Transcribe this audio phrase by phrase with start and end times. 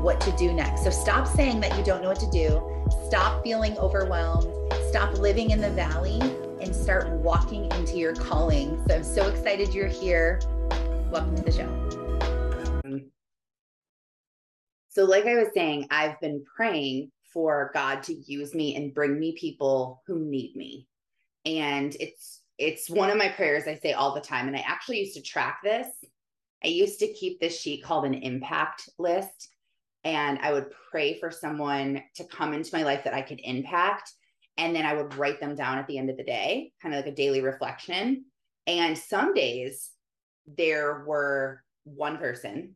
[0.00, 0.84] what to do next.
[0.84, 2.62] So stop saying that you don't know what to do.
[3.06, 4.54] Stop feeling overwhelmed
[4.94, 6.20] stop living in the valley
[6.60, 8.80] and start walking into your calling.
[8.86, 10.40] So I'm so excited you're here.
[11.10, 13.00] Welcome to the show.
[14.90, 19.18] So, like I was saying, I've been praying for God to use me and bring
[19.18, 20.86] me people who need me.
[21.44, 24.46] And it's it's one of my prayers I say all the time.
[24.46, 25.88] And I actually used to track this.
[26.62, 29.48] I used to keep this sheet called an impact list.
[30.04, 34.12] And I would pray for someone to come into my life that I could impact
[34.56, 37.04] and then I would write them down at the end of the day, kind of
[37.04, 38.24] like a daily reflection.
[38.66, 39.90] And some days
[40.46, 42.74] there were one person.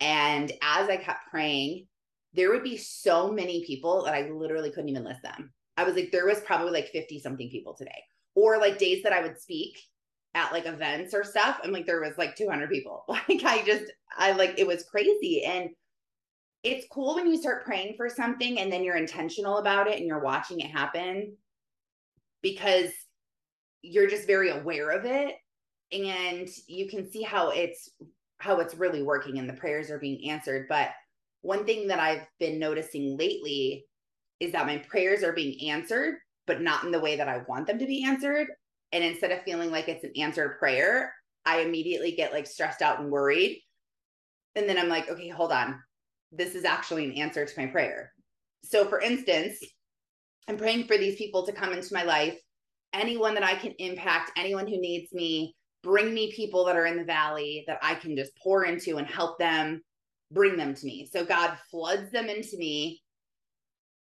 [0.00, 1.86] And as I kept praying,
[2.34, 5.52] there would be so many people that I literally couldn't even list them.
[5.76, 8.02] I was like, there was probably like 50 something people today,
[8.34, 9.78] or like days that I would speak
[10.34, 11.60] at like events or stuff.
[11.62, 13.04] I'm like, there was like 200 people.
[13.08, 13.84] Like, I just,
[14.16, 15.44] I like, it was crazy.
[15.44, 15.70] And
[16.64, 20.06] it's cool when you start praying for something and then you're intentional about it and
[20.06, 21.36] you're watching it happen
[22.42, 22.90] because
[23.82, 25.34] you're just very aware of it
[25.92, 27.90] and you can see how it's
[28.38, 30.66] how it's really working and the prayers are being answered.
[30.68, 30.90] But
[31.42, 33.84] one thing that i've been noticing lately
[34.40, 36.14] is that my prayers are being answered
[36.46, 38.48] but not in the way that i want them to be answered.
[38.92, 41.12] And instead of feeling like it's an answered prayer
[41.44, 43.60] i immediately get like stressed out and worried.
[44.54, 45.78] And then i'm like okay hold on
[46.36, 48.12] this is actually an answer to my prayer.
[48.64, 49.58] So, for instance,
[50.48, 52.38] I'm praying for these people to come into my life,
[52.92, 56.96] anyone that I can impact, anyone who needs me, bring me people that are in
[56.96, 59.82] the valley that I can just pour into and help them
[60.30, 61.08] bring them to me.
[61.12, 63.00] So, God floods them into me.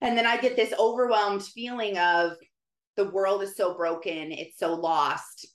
[0.02, 2.34] And then I get this overwhelmed feeling of
[2.98, 5.48] the world is so broken, it's so lost.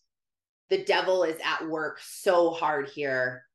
[0.69, 3.46] The devil is at work so hard here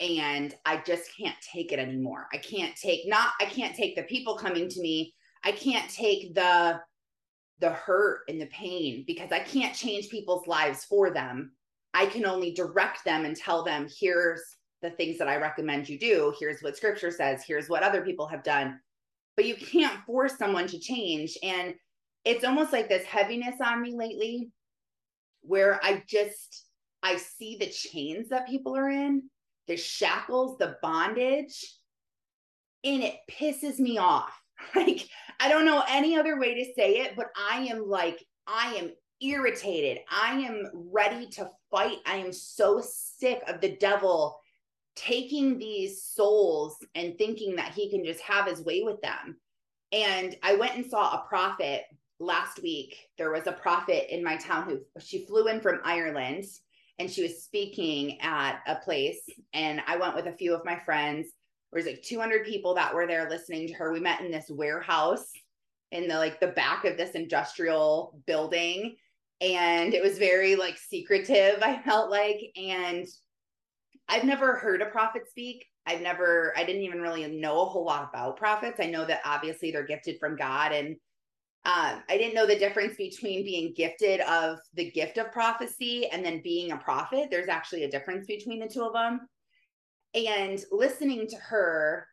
[0.00, 2.28] and I just can't take it anymore.
[2.32, 5.14] I can't take not I can't take the people coming to me.
[5.44, 6.80] I can't take the
[7.60, 11.52] the hurt and the pain because I can't change people's lives for them.
[11.94, 14.42] I can only direct them and tell them here's
[14.82, 16.34] the things that I recommend you do.
[16.38, 17.42] Here's what scripture says.
[17.46, 18.78] Here's what other people have done.
[19.36, 21.74] But you can't force someone to change and
[22.24, 24.50] it's almost like this heaviness on me lately
[25.42, 26.66] where I just
[27.02, 29.22] I see the chains that people are in
[29.66, 31.74] the shackles, the bondage,
[32.84, 34.32] and it pisses me off.
[34.74, 35.06] Like,
[35.38, 38.90] I don't know any other way to say it, but I am like, I am
[39.20, 39.98] irritated.
[40.10, 41.98] I am ready to fight.
[42.06, 44.38] I am so sick of the devil
[44.94, 49.36] taking these souls and thinking that he can just have his way with them.
[49.92, 51.84] And I went and saw a prophet
[52.18, 52.96] last week.
[53.18, 56.44] There was a prophet in my town who she flew in from Ireland
[56.98, 59.20] and she was speaking at a place
[59.52, 61.28] and i went with a few of my friends.
[61.72, 63.92] There was like 200 people that were there listening to her.
[63.92, 65.30] We met in this warehouse
[65.92, 68.96] in the like the back of this industrial building
[69.40, 73.06] and it was very like secretive i felt like and
[74.08, 75.64] i've never heard a prophet speak.
[75.86, 78.80] I've never i didn't even really know a whole lot about prophets.
[78.80, 80.96] I know that obviously they're gifted from god and
[81.66, 86.24] um, I didn't know the difference between being gifted of the gift of prophecy and
[86.24, 87.26] then being a prophet.
[87.28, 89.22] There's actually a difference between the two of them.
[90.14, 92.06] And listening to her,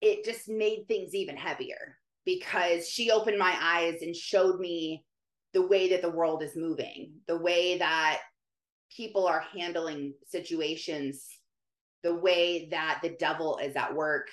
[0.00, 5.04] it just made things even heavier because she opened my eyes and showed me
[5.52, 8.20] the way that the world is moving, the way that
[8.96, 11.26] people are handling situations,
[12.04, 14.28] the way that the devil is at work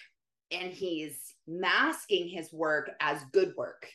[0.52, 3.88] and he's masking his work as good work.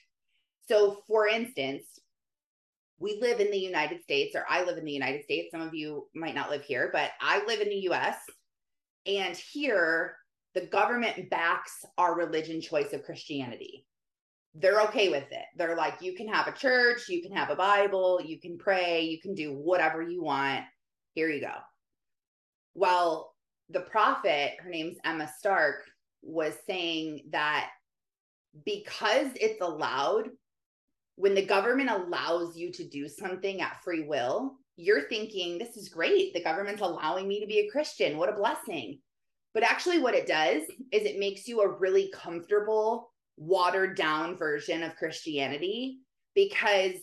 [0.69, 1.85] So, for instance,
[2.99, 5.51] we live in the United States, or I live in the United States.
[5.51, 8.17] Some of you might not live here, but I live in the US.
[9.07, 10.17] And here,
[10.55, 13.87] the government backs our religion choice of Christianity.
[14.55, 15.45] They're okay with it.
[15.57, 19.03] They're like, you can have a church, you can have a Bible, you can pray,
[19.03, 20.65] you can do whatever you want.
[21.15, 21.55] Here you go.
[22.75, 23.35] Well,
[23.71, 25.85] the prophet, her name's Emma Stark,
[26.23, 27.71] was saying that
[28.65, 30.29] because it's allowed,
[31.17, 35.89] when the government allows you to do something at free will, you're thinking, this is
[35.89, 36.33] great.
[36.33, 38.17] The government's allowing me to be a Christian.
[38.17, 38.99] What a blessing.
[39.55, 44.83] But actually, what it does is it makes you a really comfortable watered down version
[44.83, 45.99] of Christianity
[46.35, 46.95] because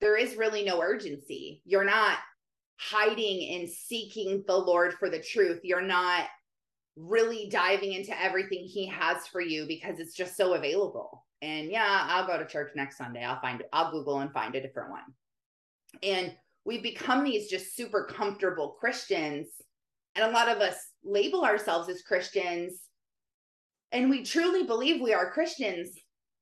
[0.00, 1.62] there is really no urgency.
[1.64, 2.18] You're not
[2.78, 5.60] hiding and seeking the Lord for the truth.
[5.64, 6.26] You're not
[6.96, 11.24] really diving into everything he has for you because it's just so available.
[11.42, 13.22] And yeah, I'll go to church next Sunday.
[13.22, 13.68] I'll find it.
[13.72, 15.02] I'll Google and find a different one.
[16.02, 16.34] And
[16.64, 19.48] we become these just super comfortable Christians.
[20.14, 22.80] And a lot of us label ourselves as Christians.
[23.92, 25.90] And we truly believe we are Christians.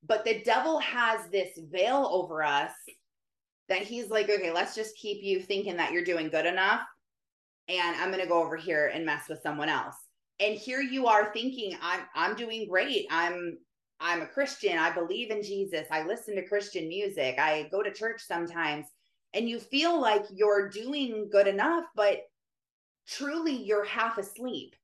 [0.07, 2.73] But the devil has this veil over us
[3.69, 6.83] that he's like, okay, let's just keep you thinking that you're doing good enough.
[7.69, 9.97] And I'm going to go over here and mess with someone else
[10.41, 13.07] and here you are thinking i'm i'm doing great.
[13.11, 13.59] I'm
[14.01, 14.79] i'm a christian.
[14.79, 15.87] I believe in jesus.
[15.91, 17.39] I listen to christian music.
[17.39, 18.87] I go to church sometimes.
[19.33, 22.23] And you feel like you're doing good enough but
[23.07, 24.75] truly you're half asleep.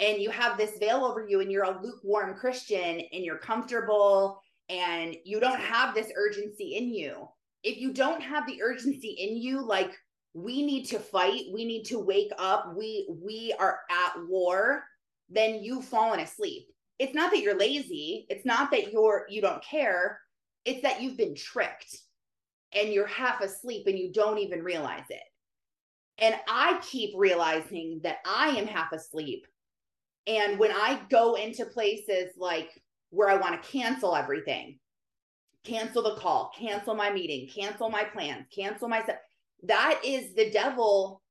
[0.00, 4.40] And you have this veil over you and you're a lukewarm christian and you're comfortable
[4.68, 7.28] and you don't have this urgency in you.
[7.62, 9.92] If you don't have the urgency in you like
[10.34, 11.44] we need to fight.
[11.52, 12.74] We need to wake up.
[12.76, 14.82] We we are at war
[15.34, 16.68] then you've fallen asleep.
[16.98, 18.26] It's not that you're lazy.
[18.28, 20.20] It's not that you're you don't care.
[20.64, 21.96] It's that you've been tricked
[22.72, 25.22] and you're half asleep and you don't even realize it.
[26.18, 29.46] And I keep realizing that I am half asleep.
[30.26, 32.70] And when I go into places like
[33.10, 34.78] where I want to cancel everything,
[35.64, 39.18] cancel the call, cancel my meeting, cancel my plans, cancel myself,
[39.64, 41.22] that is the devil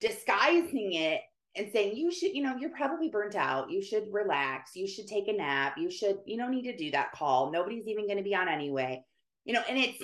[0.00, 1.20] disguising it
[1.54, 3.70] and saying you should you know you're probably burnt out.
[3.70, 4.74] You should relax.
[4.74, 5.76] You should take a nap.
[5.76, 7.50] You should you don't need to do that call.
[7.50, 9.04] Nobody's even going to be on anyway.
[9.44, 10.02] You know and it's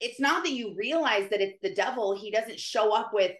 [0.00, 2.16] it's not that you realize that it's the devil.
[2.16, 3.32] He doesn't show up with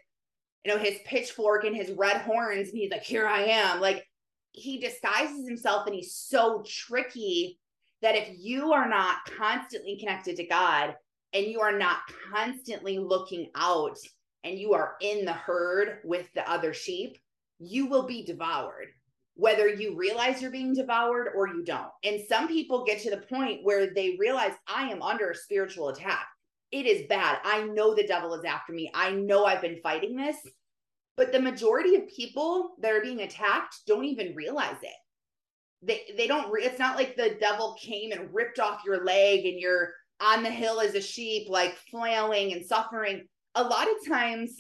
[0.65, 3.81] you know his pitchfork and his red horns and he's like here i am.
[3.81, 4.05] Like
[4.53, 7.59] he disguises himself and he's so tricky
[8.03, 10.97] that if you are not constantly connected to god
[11.33, 11.99] and you are not
[12.33, 13.97] constantly looking out
[14.45, 17.19] and you are in the herd with the other sheep
[17.59, 18.89] you will be devoured,
[19.35, 21.91] whether you realize you're being devoured or you don't.
[22.05, 25.89] And some people get to the point where they realize I am under a spiritual
[25.89, 26.27] attack.
[26.73, 27.39] It is bad.
[27.45, 28.91] I know the devil is after me.
[28.95, 30.37] I know I've been fighting this.
[31.17, 34.91] But the majority of people that are being attacked don't even realize it.
[35.83, 39.47] They they don't re- it's not like the devil came and ripped off your leg
[39.47, 43.27] and you're on the hill as a sheep like flailing and suffering.
[43.55, 44.57] A lot of times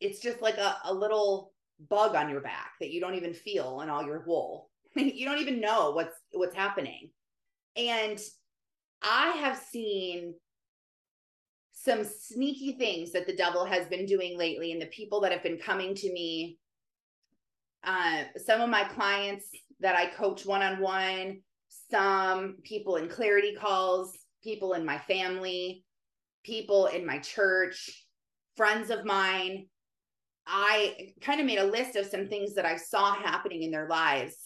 [0.00, 1.52] it's just like a, a little
[1.88, 4.70] bug on your back that you don't even feel in all your wool.
[4.96, 7.10] you don't even know what's what's happening.
[7.76, 8.18] And
[9.02, 10.34] I have seen
[11.72, 15.42] some sneaky things that the devil has been doing lately and the people that have
[15.42, 16.58] been coming to me
[17.86, 19.46] uh, some of my clients
[19.80, 21.40] that I coach one on one,
[21.90, 24.12] some people in clarity calls,
[24.42, 25.84] people in my family,
[26.44, 28.04] people in my church,
[28.56, 29.66] friends of mine
[30.46, 33.88] I kind of made a list of some things that I saw happening in their
[33.88, 34.36] lives.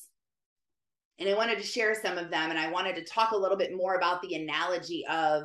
[1.19, 2.51] And I wanted to share some of them.
[2.51, 5.45] And I wanted to talk a little bit more about the analogy of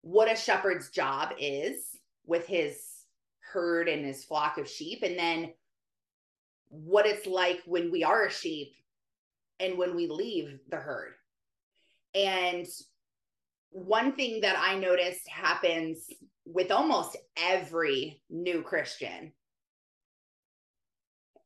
[0.00, 1.96] what a shepherd's job is
[2.26, 2.80] with his
[3.40, 5.02] herd and his flock of sheep.
[5.02, 5.52] And then
[6.68, 8.72] what it's like when we are a sheep
[9.60, 11.12] and when we leave the herd.
[12.14, 12.66] And
[13.70, 16.08] one thing that I noticed happens
[16.44, 19.32] with almost every new Christian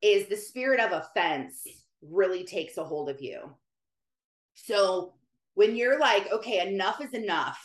[0.03, 1.67] is the spirit of offense
[2.03, 3.55] really takes a hold of you.
[4.55, 5.15] So
[5.55, 7.65] when you're like, okay, enough is enough,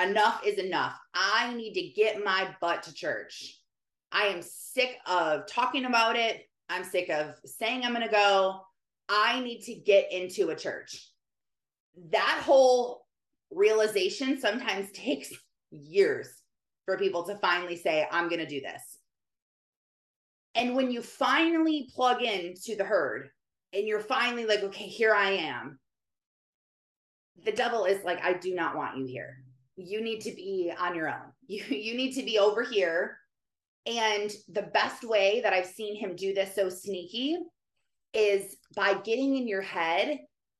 [0.00, 0.98] enough is enough.
[1.14, 3.60] I need to get my butt to church.
[4.12, 6.48] I am sick of talking about it.
[6.68, 8.60] I'm sick of saying I'm going to go.
[9.08, 11.10] I need to get into a church.
[12.10, 13.06] That whole
[13.50, 15.32] realization sometimes takes
[15.70, 16.28] years
[16.84, 18.82] for people to finally say, I'm going to do this.
[20.54, 23.28] And when you finally plug in to the herd
[23.72, 25.78] and you're finally like, okay, here I am,
[27.44, 29.36] the devil is like, I do not want you here.
[29.76, 31.32] You need to be on your own.
[31.50, 33.16] You, you need to be over here.
[33.86, 37.38] And the best way that I've seen him do this so sneaky
[38.12, 40.18] is by getting in your head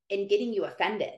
[0.09, 1.13] and getting you offended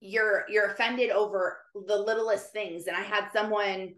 [0.00, 2.86] you're you're offended over the littlest things.
[2.86, 3.94] And i had someone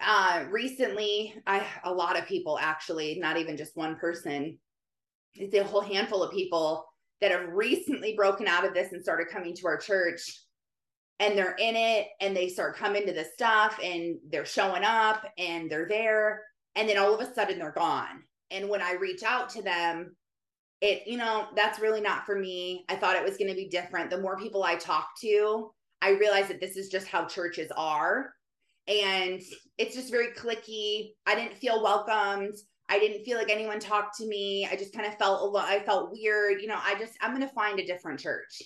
[0.00, 4.58] uh recently i a lot of people actually not even just one person
[5.34, 6.86] it's a whole handful of people
[7.20, 10.42] that have recently broken out of this and started coming to our church.
[11.20, 15.24] And they're in it and they start coming to the stuff and they're showing up
[15.38, 16.42] and they're there.
[16.74, 18.24] And then all of a sudden they're gone.
[18.50, 20.16] And when i reach out to them
[20.82, 22.84] it, you know, that's really not for me.
[22.88, 24.10] I thought it was going to be different.
[24.10, 25.70] The more people I talk to,
[26.02, 28.34] I realized that this is just how churches are.
[28.88, 29.40] And
[29.78, 31.12] it's just very clicky.
[31.24, 32.54] I didn't feel welcomed.
[32.88, 34.68] I didn't feel like anyone talked to me.
[34.70, 35.64] I just kind of felt a alone.
[35.66, 36.60] I felt weird.
[36.60, 38.60] You know, I just, I'm going to find a different church.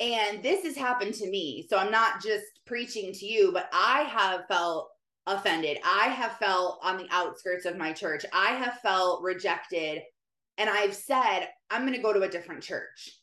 [0.00, 1.64] And this has happened to me.
[1.70, 4.88] So I'm not just preaching to you, but I have felt
[5.28, 5.78] offended.
[5.84, 8.24] I have felt on the outskirts of my church.
[8.32, 10.02] I have felt rejected.
[10.60, 13.18] And I've said, I'm going to go to a different church.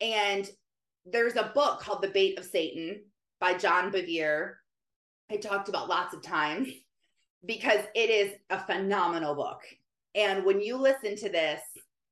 [0.00, 0.48] And
[1.04, 3.02] there's a book called The Bait of Satan
[3.40, 4.54] by John Bevere.
[5.30, 6.68] I talked about lots of times
[7.44, 9.60] because it is a phenomenal book.
[10.14, 11.60] And when you listen to this,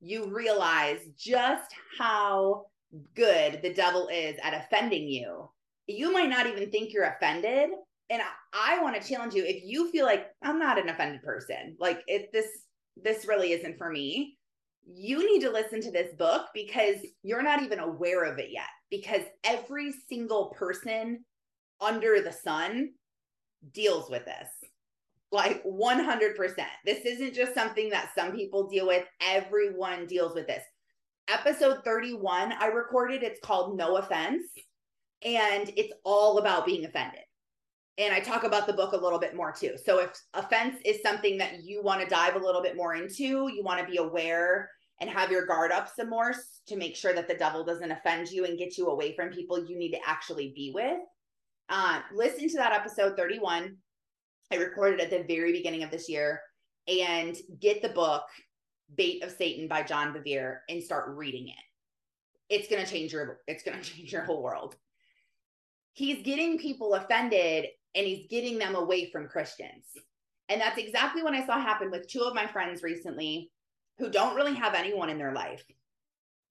[0.03, 2.67] you realize just how
[3.15, 5.49] good the devil is at offending you.
[5.87, 7.71] You might not even think you're offended.
[8.11, 11.23] And I, I want to challenge you if you feel like I'm not an offended
[11.23, 12.47] person, like if this
[13.03, 14.37] this really isn't for me,
[14.87, 18.69] you need to listen to this book because you're not even aware of it yet.
[18.91, 21.25] Because every single person
[21.81, 22.91] under the sun
[23.73, 24.49] deals with this
[25.33, 26.37] like 100%.
[26.85, 30.63] This isn't just something that some people deal with, everyone deals with this.
[31.29, 34.45] Episode 31, I recorded, it's called No Offense,
[35.25, 37.21] and it's all about being offended.
[37.99, 39.75] And I talk about the book a little bit more too.
[39.83, 43.51] So, if offense is something that you want to dive a little bit more into,
[43.51, 46.35] you want to be aware and have your guard up some more
[46.67, 49.65] to make sure that the devil doesn't offend you and get you away from people
[49.65, 50.99] you need to actually be with.
[51.69, 53.77] Uh, listen to that episode 31.
[54.53, 56.41] I recorded at the very beginning of this year
[56.89, 58.23] and get the book
[58.95, 61.55] Bait of Satan by John Bevere and start reading it.
[62.49, 64.77] It's going to change your it's going to change your whole world.
[65.93, 69.87] He's getting people offended and he's getting them away from Christians.
[70.49, 73.51] And that's exactly what I saw happen with two of my friends recently
[73.99, 75.65] who don't really have anyone in their life.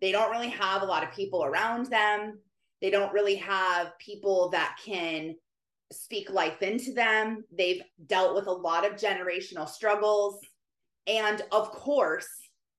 [0.02, 2.40] They don't really have a lot of people around them.
[2.82, 5.36] They don't really have people that can
[5.92, 7.44] speak life into them.
[7.52, 10.40] They've dealt with a lot of generational struggles.
[11.08, 12.28] And of course,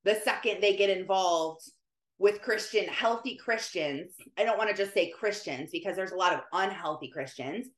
[0.05, 1.63] the second they get involved
[2.19, 6.33] with Christian, healthy Christians, I don't want to just say Christians because there's a lot
[6.33, 7.69] of unhealthy Christians.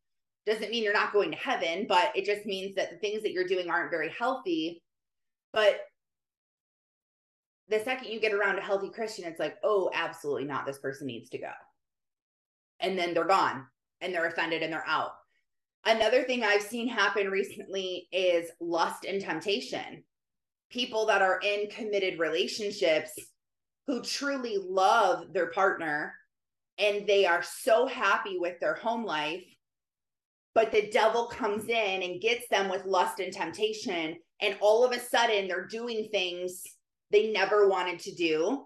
[0.47, 3.33] Doesn't mean you're not going to heaven, but it just means that the things that
[3.33, 4.83] you're doing aren't very healthy.
[5.53, 5.81] But
[7.69, 10.67] the second you get around a healthy Christian, it's like, oh, absolutely not.
[10.67, 11.51] This person needs to go.
[12.81, 13.67] And then they're gone
[14.01, 15.13] and they're offended and they're out.
[15.85, 20.03] Another thing I've seen happen recently is lust and temptation.
[20.71, 23.13] People that are in committed relationships
[23.87, 26.15] who truly love their partner
[26.79, 29.45] and they are so happy with their home life,
[30.55, 34.17] but the devil comes in and gets them with lust and temptation.
[34.41, 36.63] And all of a sudden, they're doing things
[37.11, 38.65] they never wanted to do.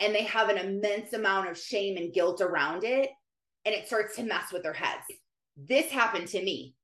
[0.00, 3.10] And they have an immense amount of shame and guilt around it.
[3.64, 5.04] And it starts to mess with their heads
[5.56, 6.74] this happened to me.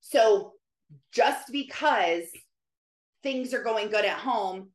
[0.00, 0.52] So
[1.12, 2.24] just because
[3.22, 4.70] things are going good at home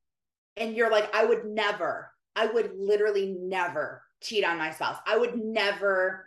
[0.57, 4.97] and you're like, I would never, I would literally never cheat on my spouse.
[5.07, 6.25] I would never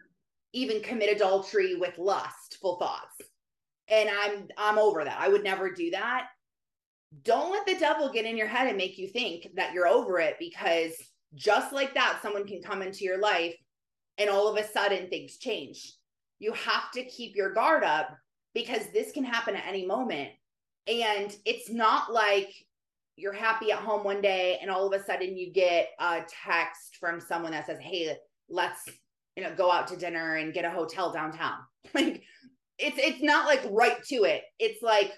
[0.53, 3.21] even commit adultery with lustful thoughts.
[3.89, 5.21] And I'm I'm over that.
[5.21, 6.29] I would never do that.
[7.23, 10.19] Don't let the devil get in your head and make you think that you're over
[10.19, 10.93] it because
[11.35, 13.55] just like that someone can come into your life
[14.19, 15.97] and all of a sudden things change
[16.39, 18.17] you have to keep your guard up
[18.55, 20.31] because this can happen at any moment.
[20.87, 22.53] And it's not like
[23.17, 26.97] you're happy at home one day and all of a sudden you get a text
[27.01, 28.17] from someone that says, Hey,
[28.49, 28.83] let's,
[29.37, 31.59] you know, go out to dinner and get a hotel downtown.
[31.95, 32.25] Like
[32.79, 34.43] it's it's not like right to it.
[34.59, 35.13] It's like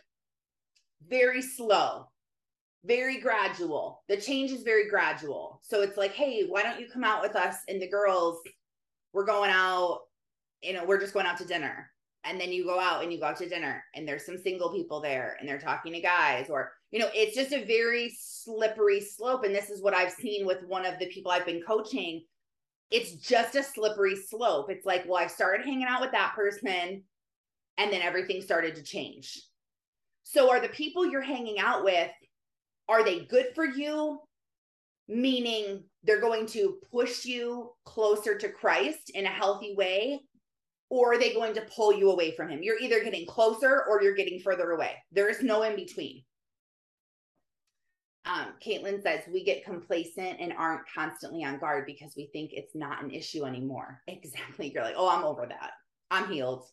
[1.06, 2.08] very slow,
[2.84, 4.02] very gradual.
[4.08, 5.60] The change is very gradual.
[5.62, 8.40] So it's like, hey, why don't you come out with us and the girls?
[9.12, 10.00] We're going out
[10.62, 11.90] you know, we're just going out to dinner.
[12.24, 14.72] And then you go out and you go out to dinner and there's some single
[14.72, 19.00] people there and they're talking to guys or, you know, it's just a very slippery
[19.00, 19.44] slope.
[19.44, 22.24] And this is what I've seen with one of the people I've been coaching.
[22.90, 24.68] It's just a slippery slope.
[24.68, 27.04] It's like, well, I started hanging out with that person
[27.76, 29.40] and then everything started to change.
[30.30, 32.10] So are the people you're hanging out with,
[32.86, 34.20] are they good for you?
[35.08, 40.20] Meaning they're going to push you closer to Christ in a healthy way
[40.90, 42.62] or are they going to pull you away from him?
[42.62, 44.96] You're either getting closer or you're getting further away.
[45.12, 46.22] There is no in between.
[48.26, 52.74] Um, Caitlin says we get complacent and aren't constantly on guard because we think it's
[52.74, 54.02] not an issue anymore.
[54.08, 54.70] Exactly.
[54.74, 55.70] You're like, oh, I'm over that.
[56.10, 56.66] I'm healed.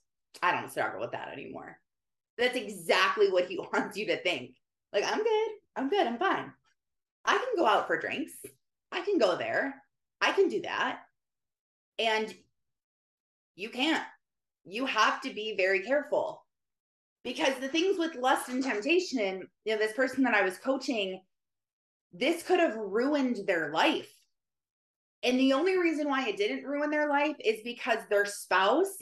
[0.44, 1.80] I don't struggle with that anymore.
[2.38, 4.56] That's exactly what he wants you to think.
[4.94, 5.50] Like, I'm good.
[5.76, 6.08] I'm good.
[6.08, 6.52] I'm fine.
[7.26, 8.34] I can go out for drinks.
[8.92, 9.82] I can go there.
[10.22, 11.00] I can do that.
[12.00, 12.34] And
[13.56, 14.04] you can't.
[14.66, 16.44] You have to be very careful
[17.24, 21.22] because the things with lust and temptation, you know, this person that I was coaching,
[22.14, 24.12] this could have ruined their life.
[25.24, 28.96] And the only reason why it didn't ruin their life is because their spouse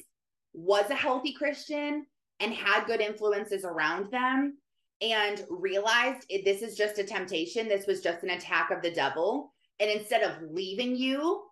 [0.54, 2.06] was a healthy Christian
[2.44, 4.58] and had good influences around them
[5.02, 7.68] and realized this is just a temptation.
[7.68, 9.54] This was just an attack of the devil.
[9.80, 11.44] And instead of leaving you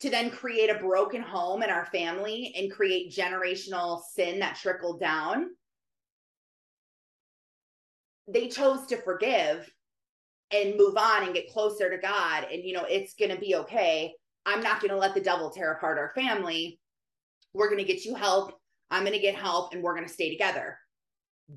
[0.00, 5.00] to then create a broken home in our family and create generational sin that trickled
[5.00, 5.46] down,
[8.28, 9.70] they chose to forgive
[10.50, 12.46] and move on and get closer to God.
[12.52, 14.12] And, you know, it's going to be okay.
[14.46, 16.78] I'm not going to let the devil tear apart our family.
[17.54, 18.57] We're going to get you help.
[18.90, 20.78] I'm going to get help and we're going to stay together.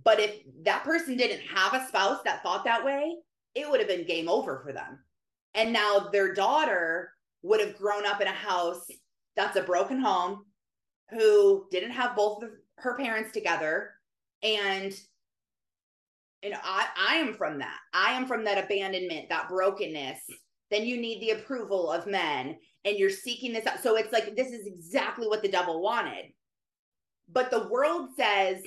[0.04, 3.16] But if that person didn't have a spouse that thought that way,
[3.56, 5.00] it would have been game over for them.
[5.54, 7.12] And now their daughter
[7.44, 8.86] would have grown up in a house
[9.36, 10.46] that's a broken home
[11.10, 13.92] who didn't have both of her parents together.
[14.44, 14.94] And
[16.44, 17.78] know i i am from that.
[17.94, 20.20] I am from that abandonment that brokenness.
[20.70, 23.84] Then you need the approval of men and you're seeking this out.
[23.84, 26.32] So it's like this is exactly what the devil wanted
[27.32, 28.62] but the world says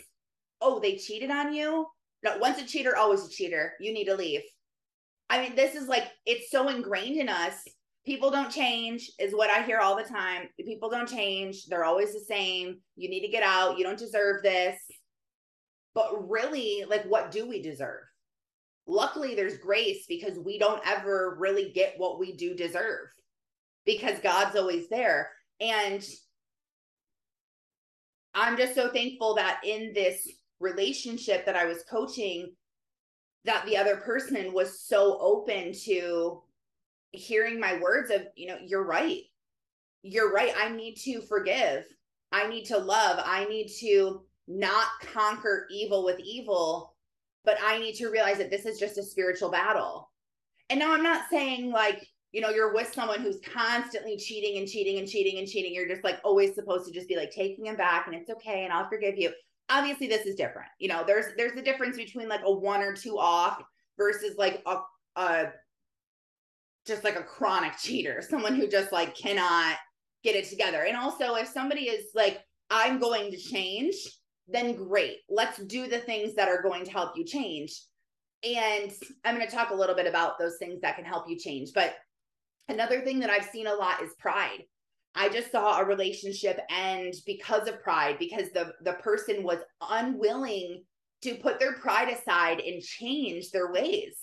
[0.61, 1.87] oh they cheated on you?
[2.23, 3.75] No once a cheater always a cheater.
[3.81, 4.43] You need to leave.
[5.31, 7.55] I mean this is like it's so ingrained in us.
[8.07, 10.49] People don't change is what i hear all the time.
[10.61, 11.67] People don't change.
[11.67, 12.81] They're always the same.
[12.97, 13.79] You need to get out.
[13.79, 14.79] You don't deserve this.
[15.95, 18.03] But really, like, what do we deserve?
[18.87, 23.09] Luckily, there's grace because we don't ever really get what we do deserve
[23.87, 25.31] because God's always there.
[25.61, 26.05] And
[28.35, 30.29] I'm just so thankful that in this
[30.61, 32.53] relationship that I was coaching,
[33.45, 36.43] that the other person was so open to
[37.13, 39.23] hearing my words of, you know, you're right.
[40.03, 40.53] You're right.
[40.59, 41.85] I need to forgive.
[42.33, 43.21] I need to love.
[43.25, 46.95] I need to not conquer evil with evil,
[47.45, 50.11] but I need to realize that this is just a spiritual battle.
[50.71, 54.67] And now I'm not saying like, you know, you're with someone who's constantly cheating and
[54.67, 55.73] cheating and cheating and cheating.
[55.73, 58.65] You're just like always supposed to just be like taking him back and it's okay
[58.65, 59.31] and I'll forgive you.
[59.71, 60.67] Obviously, this is different.
[60.81, 63.63] You know, there's there's a difference between like a one or two off
[63.97, 64.79] versus like a
[65.15, 65.45] a
[66.85, 69.77] just like a chronic cheater, someone who just like cannot
[70.25, 70.83] get it together.
[70.83, 73.95] And also if somebody is like, I'm going to change,
[74.49, 75.19] then great.
[75.29, 77.81] Let's do the things that are going to help you change.
[78.43, 78.93] And
[79.25, 81.71] I'm going to talk a little bit about those things that can help you change.
[81.73, 81.95] But
[82.69, 84.65] another thing that I've seen a lot is pride.
[85.15, 90.83] I just saw a relationship end because of pride because the the person was unwilling
[91.23, 94.17] to put their pride aside and change their ways.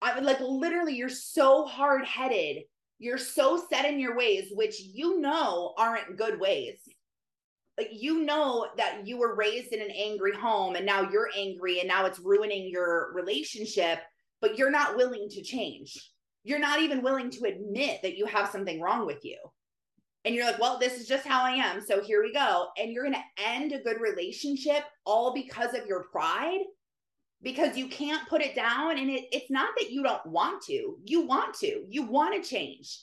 [0.00, 2.64] I would like literally you're so hard-headed.
[2.98, 6.78] You're so set in your ways which you know aren't good ways
[7.78, 11.80] like you know that you were raised in an angry home and now you're angry
[11.80, 14.00] and now it's ruining your relationship
[14.40, 16.10] but you're not willing to change
[16.46, 19.36] you're not even willing to admit that you have something wrong with you.
[20.24, 21.80] And you're like well this is just how i am.
[21.80, 22.68] So here we go.
[22.78, 26.60] And you're going to end a good relationship all because of your pride
[27.42, 28.96] because you can't put it down.
[28.96, 32.48] And it, it's not that you don't want to you want to you want to
[32.48, 32.96] change.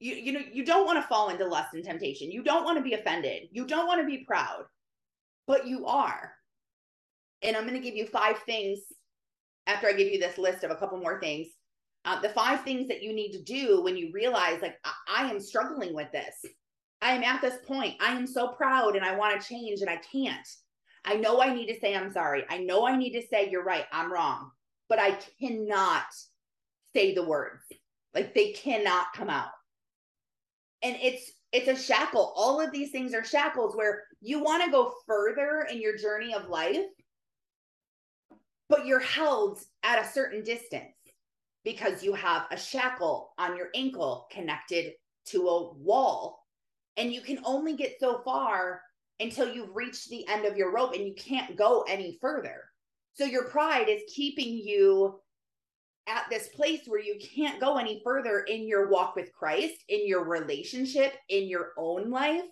[0.00, 2.32] You you know you don't want to fall into lust and temptation.
[2.32, 3.44] You don't want to be offended.
[3.52, 4.64] You don't want to be proud.
[5.46, 6.32] But you are.
[7.42, 8.80] And i'm going to give you five things
[9.66, 11.48] after i give you this list of a couple more things
[12.04, 15.30] uh, the five things that you need to do when you realize like I-, I
[15.30, 16.44] am struggling with this.
[17.00, 17.96] I am at this point.
[18.00, 20.48] I am so proud and i want to change and i can't.
[21.04, 22.44] I know i need to say i'm sorry.
[22.48, 23.86] I know i need to say you're right.
[23.92, 24.50] I'm wrong.
[24.88, 26.04] But i cannot
[26.94, 27.62] say the words.
[28.14, 29.50] Like they cannot come out.
[30.82, 32.32] And it's it's a shackle.
[32.34, 36.34] All of these things are shackles where you want to go further in your journey
[36.34, 36.86] of life
[38.72, 40.94] but you're held at a certain distance
[41.64, 44.92] because you have a shackle on your ankle connected
[45.26, 46.44] to a wall
[46.96, 48.82] and you can only get so far
[49.20, 52.64] until you've reached the end of your rope and you can't go any further
[53.14, 55.20] so your pride is keeping you
[56.06, 60.06] at this place where you can't go any further in your walk with Christ, in
[60.06, 62.42] your relationship, in your own life.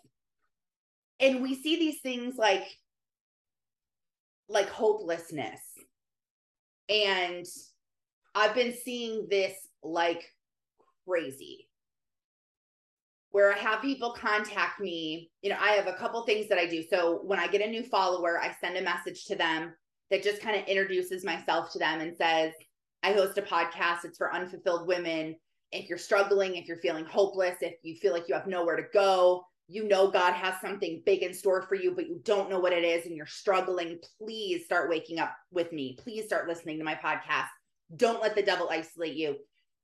[1.19, 2.67] And we see these things like
[4.49, 5.61] like hopelessness.
[6.89, 7.47] And
[8.41, 10.25] I've been seeing this like
[11.07, 11.69] crazy.
[13.33, 16.67] Where I have people contact me, you know, I have a couple things that I
[16.67, 16.83] do.
[16.91, 19.75] So when I get a new follower, I send a message to them
[20.11, 22.53] that just kind of introduces myself to them and says,
[23.03, 24.05] I host a podcast.
[24.05, 25.37] It's for unfulfilled women.
[25.71, 28.85] If you're struggling, if you're feeling hopeless, if you feel like you have nowhere to
[28.95, 32.59] go, you know God has something big in store for you, but you don't know
[32.59, 35.99] what it is and you're struggling, please start waking up with me.
[36.03, 37.49] Please start listening to my podcast.
[37.97, 39.37] Don't let the devil isolate you.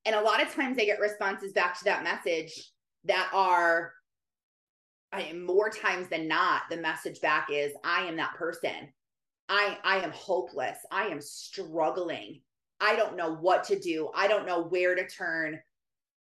[0.05, 2.73] And a lot of times I get responses back to that message
[3.05, 3.93] that are
[5.13, 8.93] I more times than not, the message back is I am that person.
[9.49, 10.79] I I am hopeless.
[10.91, 12.41] I am struggling.
[12.81, 14.11] I don't know what to do.
[14.15, 15.59] I don't know where to turn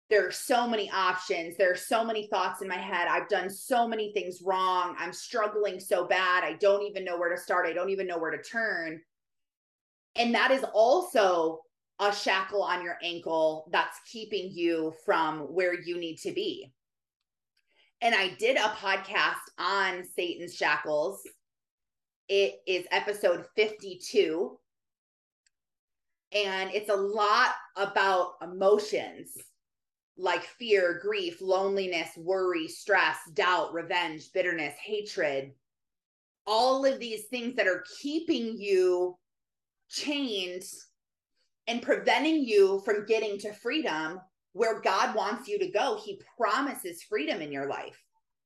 [0.08, 1.56] there are so many options.
[1.56, 3.08] There are so many thoughts in my head.
[3.08, 4.94] I've done so many things wrong.
[4.98, 6.44] I'm struggling so bad.
[6.44, 7.66] I don't even know where to start.
[7.66, 9.00] I don't even know where to turn.
[10.14, 11.60] And that is also
[11.98, 16.72] a shackle on your ankle that's keeping you from where you need to be.
[18.02, 21.22] And I did a podcast on Satan's shackles.
[22.28, 24.58] It is episode 52.
[26.32, 29.32] And it's a lot about emotions
[30.18, 35.52] like fear, grief, loneliness, worry, stress, doubt, revenge, bitterness, hatred,
[36.46, 39.16] all of these things that are keeping you
[39.88, 40.62] chained
[41.66, 44.20] and preventing you from getting to freedom
[44.52, 46.00] where God wants you to go.
[46.02, 48.02] He promises freedom in your life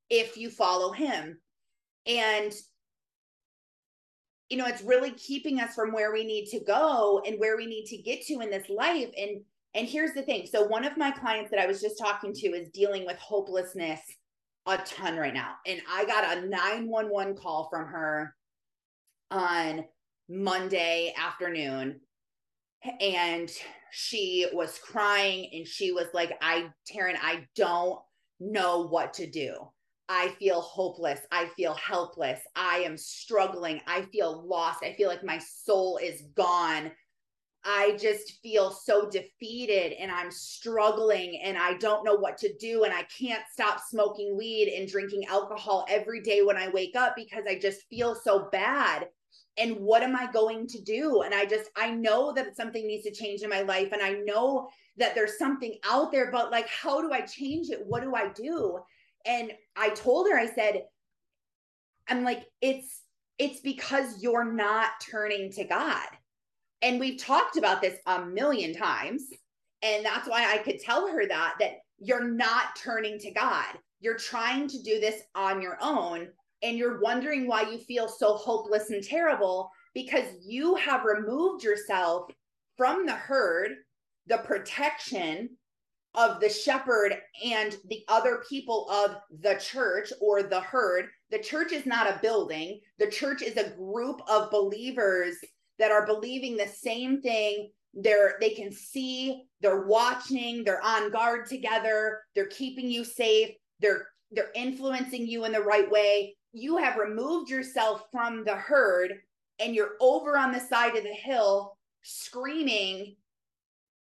[0.08, 1.38] if you follow Him.
[2.06, 2.52] And,
[4.48, 7.66] you know, it's really keeping us from where we need to go and where we
[7.66, 9.10] need to get to in this life.
[9.16, 9.42] And
[9.74, 10.48] and here's the thing.
[10.50, 14.00] So one of my clients that I was just talking to is dealing with hopelessness
[14.66, 15.54] a ton right now.
[15.66, 18.34] And I got a 911 call from her
[19.30, 19.84] on
[20.28, 22.00] Monday afternoon.
[23.00, 23.50] And
[23.92, 27.98] she was crying and she was like, I, Taryn, I don't
[28.38, 29.54] know what to do.
[30.08, 31.20] I feel hopeless.
[31.30, 32.40] I feel helpless.
[32.56, 33.80] I am struggling.
[33.86, 34.82] I feel lost.
[34.82, 36.90] I feel like my soul is gone.
[37.64, 42.84] I just feel so defeated and I'm struggling and I don't know what to do.
[42.84, 47.14] And I can't stop smoking weed and drinking alcohol every day when I wake up
[47.14, 49.08] because I just feel so bad.
[49.58, 51.22] And what am I going to do?
[51.22, 53.88] And I just, I know that something needs to change in my life.
[53.92, 57.84] And I know that there's something out there, but like, how do I change it?
[57.84, 58.78] What do I do?
[59.26, 60.84] And I told her, I said,
[62.08, 63.02] I'm like, it's,
[63.38, 66.06] it's because you're not turning to God
[66.82, 69.24] and we've talked about this a million times.
[69.82, 73.78] And that's why I could tell her that, that you're not turning to God.
[74.00, 76.28] You're trying to do this on your own.
[76.62, 82.30] And you're wondering why you feel so hopeless and terrible because you have removed yourself
[82.76, 83.72] from the herd,
[84.26, 85.50] the protection
[86.14, 91.06] of the shepherd and the other people of the church or the herd.
[91.30, 95.36] The church is not a building, the church is a group of believers
[95.78, 97.70] that are believing the same thing.
[97.94, 104.06] They're they can see they're watching they're on guard together they're keeping you safe they're
[104.30, 109.20] they're influencing you in the right way you have removed yourself from the herd
[109.58, 113.14] and you're over on the side of the hill screaming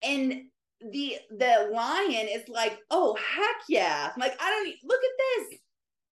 [0.04, 0.44] and
[0.92, 5.60] the the lion is like oh heck yeah I'm like i don't look at this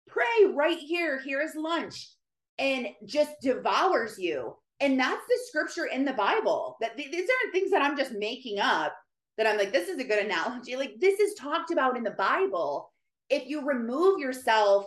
[0.07, 2.09] prey right here here's lunch
[2.57, 6.77] and just devours you and that's the scripture in the Bible.
[6.81, 8.95] That these aren't things that I'm just making up.
[9.37, 10.75] That I'm like, this is a good analogy.
[10.75, 12.91] Like this is talked about in the Bible.
[13.29, 14.85] If you remove yourself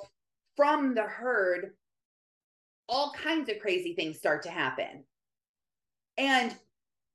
[0.59, 1.71] from the herd,
[2.91, 5.05] all kinds of crazy things start to happen.
[6.19, 6.55] And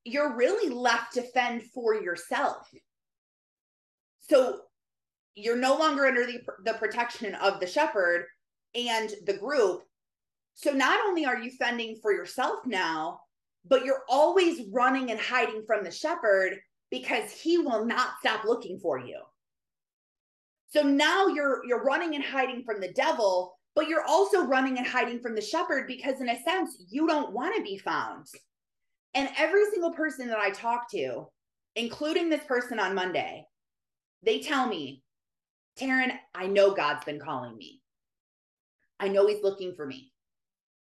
[0.04, 2.68] you're really left to fend for yourself.
[4.22, 4.62] So
[5.36, 8.26] you're no longer under the, the protection of the shepherd
[8.74, 9.84] and the group
[10.56, 13.22] so not only are you fending for yourself now,
[13.66, 16.60] but you're always running and hiding from the shepherd
[16.92, 19.20] because he will not stop looking for you.
[20.74, 24.88] So now you're you're running and hiding from the devil, but you're also running and
[24.88, 28.26] hiding from the shepherd because in a sense you don't want to be found.
[29.14, 31.28] And every single person that I talk to,
[31.76, 33.46] including this person on Monday,
[34.24, 35.04] they tell me,
[35.80, 37.80] Taryn, I know God's been calling me.
[39.00, 40.12] I know he's looking for me.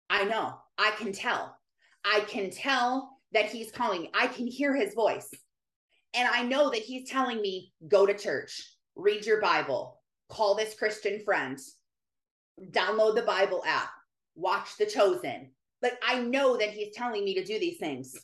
[0.08, 0.54] I know.
[0.78, 1.54] I can tell.
[2.02, 4.08] I can tell that he's calling.
[4.14, 5.28] I can hear his voice.
[6.14, 10.74] And I know that he's telling me go to church, read your Bible, call this
[10.74, 11.58] Christian friend,
[12.70, 13.90] download the Bible app,
[14.34, 15.50] watch The Chosen.
[15.82, 18.16] Like I know that he's telling me to do these things.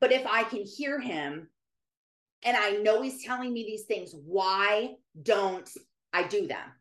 [0.00, 1.48] But if I can hear him
[2.42, 5.68] and I know he's telling me these things, why don't
[6.12, 6.72] I do them?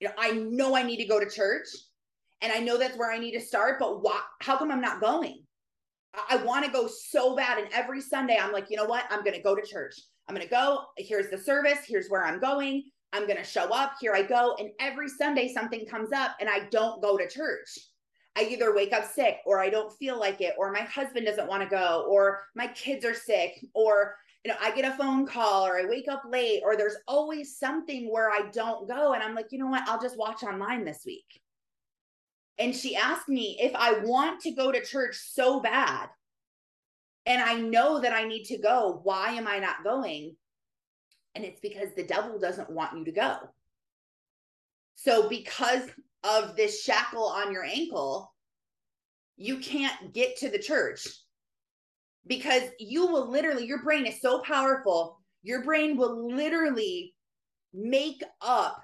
[0.00, 1.68] You know, I know I need to go to church
[2.42, 5.00] and I know that's where I need to start, but why, how come I'm not
[5.00, 5.42] going?
[6.30, 7.58] I want to go so bad.
[7.58, 9.04] And every Sunday, I'm like, you know what?
[9.10, 9.94] I'm going to go to church.
[10.28, 10.84] I'm going to go.
[10.96, 11.78] Here's the service.
[11.86, 12.84] Here's where I'm going.
[13.12, 13.94] I'm going to show up.
[14.00, 14.56] Here I go.
[14.58, 17.78] And every Sunday, something comes up and I don't go to church.
[18.36, 21.48] I either wake up sick or I don't feel like it, or my husband doesn't
[21.48, 25.26] want to go, or my kids are sick, or you know, I get a phone
[25.26, 29.14] call or I wake up late, or there's always something where I don't go.
[29.14, 29.88] And I'm like, you know what?
[29.88, 31.40] I'll just watch online this week.
[32.58, 36.08] And she asked me if I want to go to church so bad
[37.26, 40.36] and I know that I need to go, why am I not going?
[41.34, 43.36] And it's because the devil doesn't want you to go.
[44.94, 45.82] So, because
[46.24, 48.32] of this shackle on your ankle,
[49.36, 51.06] you can't get to the church
[52.26, 57.14] because you will literally, your brain is so powerful, your brain will literally
[57.74, 58.82] make up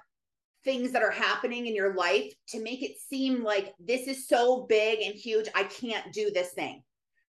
[0.63, 4.65] things that are happening in your life to make it seem like this is so
[4.69, 5.47] big and huge.
[5.55, 6.83] I can't do this thing.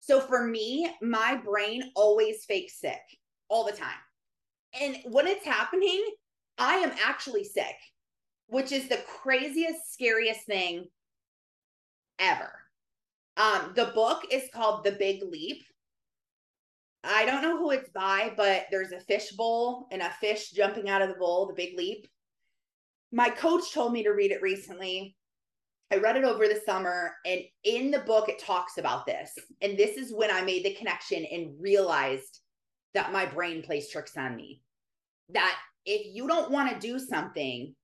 [0.01, 2.99] So for me, my brain always fakes sick
[3.47, 3.89] all the time.
[4.79, 6.03] And when it's happening,
[6.57, 7.75] I am actually sick,
[8.47, 10.87] which is the craziest, scariest thing
[12.19, 12.51] ever.
[13.37, 15.63] Um, the book is called The Big Leap.
[17.03, 20.89] I don't know who it's by, but there's a fish bowl and a fish jumping
[20.89, 22.07] out of the bowl, The Big Leap
[23.11, 25.15] my coach told me to read it recently.
[25.91, 29.33] I read it over the summer, and in the book, it talks about this.
[29.61, 32.39] And this is when I made the connection and realized
[32.93, 34.61] that my brain plays tricks on me.
[35.29, 37.75] That if you don't want to do something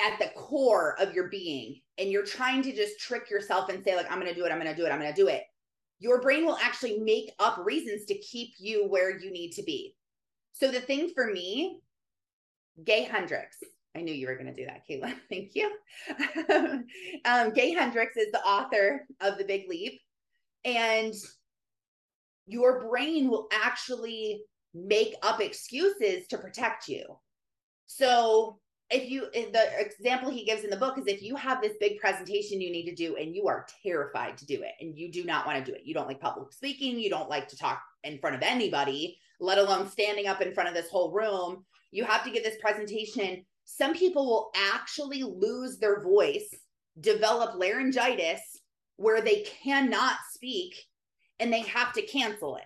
[0.00, 3.94] at the core of your being, and you're trying to just trick yourself and say,
[3.94, 5.28] like, I'm going to do it, I'm going to do it, I'm going to do
[5.28, 5.42] it,
[5.98, 9.94] your brain will actually make up reasons to keep you where you need to be.
[10.52, 11.80] So the thing for me,
[12.84, 13.58] Gay Hendricks,
[13.96, 15.14] I knew you were going to do that, Kayla.
[15.30, 15.72] Thank you.
[17.24, 20.00] um, Gay Hendricks is the author of The Big Leap.
[20.64, 21.14] And
[22.46, 24.42] your brain will actually
[24.74, 27.04] make up excuses to protect you.
[27.86, 31.60] So, if you, if the example he gives in the book is if you have
[31.60, 34.96] this big presentation you need to do and you are terrified to do it and
[34.96, 37.48] you do not want to do it, you don't like public speaking, you don't like
[37.48, 41.10] to talk in front of anybody, let alone standing up in front of this whole
[41.10, 46.48] room, you have to give this presentation some people will actually lose their voice,
[47.00, 48.40] develop laryngitis
[48.96, 50.74] where they cannot speak
[51.40, 52.64] and they have to cancel it.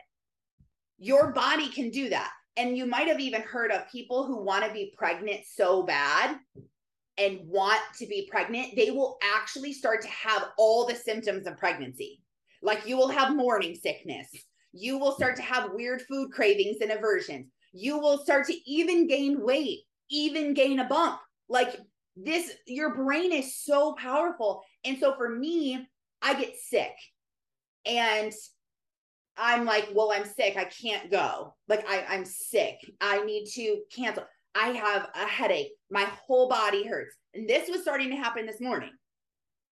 [0.98, 2.30] Your body can do that.
[2.56, 6.38] And you might have even heard of people who want to be pregnant so bad
[7.16, 11.56] and want to be pregnant, they will actually start to have all the symptoms of
[11.56, 12.20] pregnancy.
[12.62, 14.28] Like you will have morning sickness.
[14.72, 17.46] You will start to have weird food cravings and aversions.
[17.72, 19.80] You will start to even gain weight
[20.10, 21.20] even gain a bump.
[21.48, 21.76] Like
[22.16, 24.62] this, your brain is so powerful.
[24.84, 25.88] And so for me,
[26.22, 26.92] I get sick
[27.86, 28.32] and
[29.36, 30.56] I'm like, well, I'm sick.
[30.56, 31.54] I can't go.
[31.68, 32.76] Like I, I'm sick.
[33.00, 34.24] I need to cancel.
[34.54, 35.72] I have a headache.
[35.90, 37.16] My whole body hurts.
[37.34, 38.90] And this was starting to happen this morning.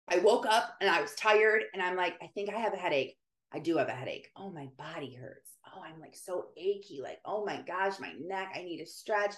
[0.08, 2.78] I woke up and I was tired and I'm like, I think I have a
[2.78, 3.16] headache.
[3.52, 4.28] I do have a headache.
[4.36, 5.52] Oh, my body hurts.
[5.66, 7.00] Oh, I'm like so achy.
[7.02, 8.52] Like, oh my gosh, my neck.
[8.54, 9.34] I need to stretch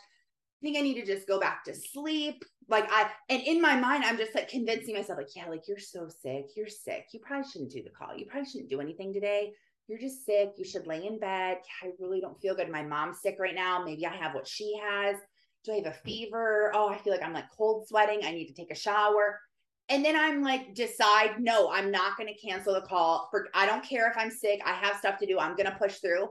[0.62, 2.44] think I need to just go back to sleep.
[2.68, 5.79] Like I and in my mind, I'm just like convincing myself, like, yeah, like you're
[5.79, 6.47] so sick.
[6.57, 7.07] You're sick.
[7.12, 8.16] You probably shouldn't do the call.
[8.16, 9.53] You probably shouldn't do anything today.
[9.87, 10.53] You're just sick.
[10.59, 11.59] You should lay in bed.
[11.83, 12.71] I really don't feel good.
[12.71, 13.83] My mom's sick right now.
[13.83, 15.16] Maybe I have what she has.
[15.64, 16.71] Do I have a fever?
[16.75, 18.21] Oh, I feel like I'm like cold sweating.
[18.25, 19.40] I need to take a shower.
[19.88, 23.29] And then I'm like, decide, no, I'm not going to cancel the call.
[23.31, 24.61] For I don't care if I'm sick.
[24.64, 25.38] I have stuff to do.
[25.38, 26.29] I'm going to push through.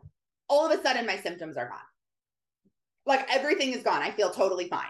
[0.47, 1.79] All of a sudden, my symptoms are gone.
[3.07, 4.01] Like everything is gone.
[4.01, 4.85] I feel totally fine.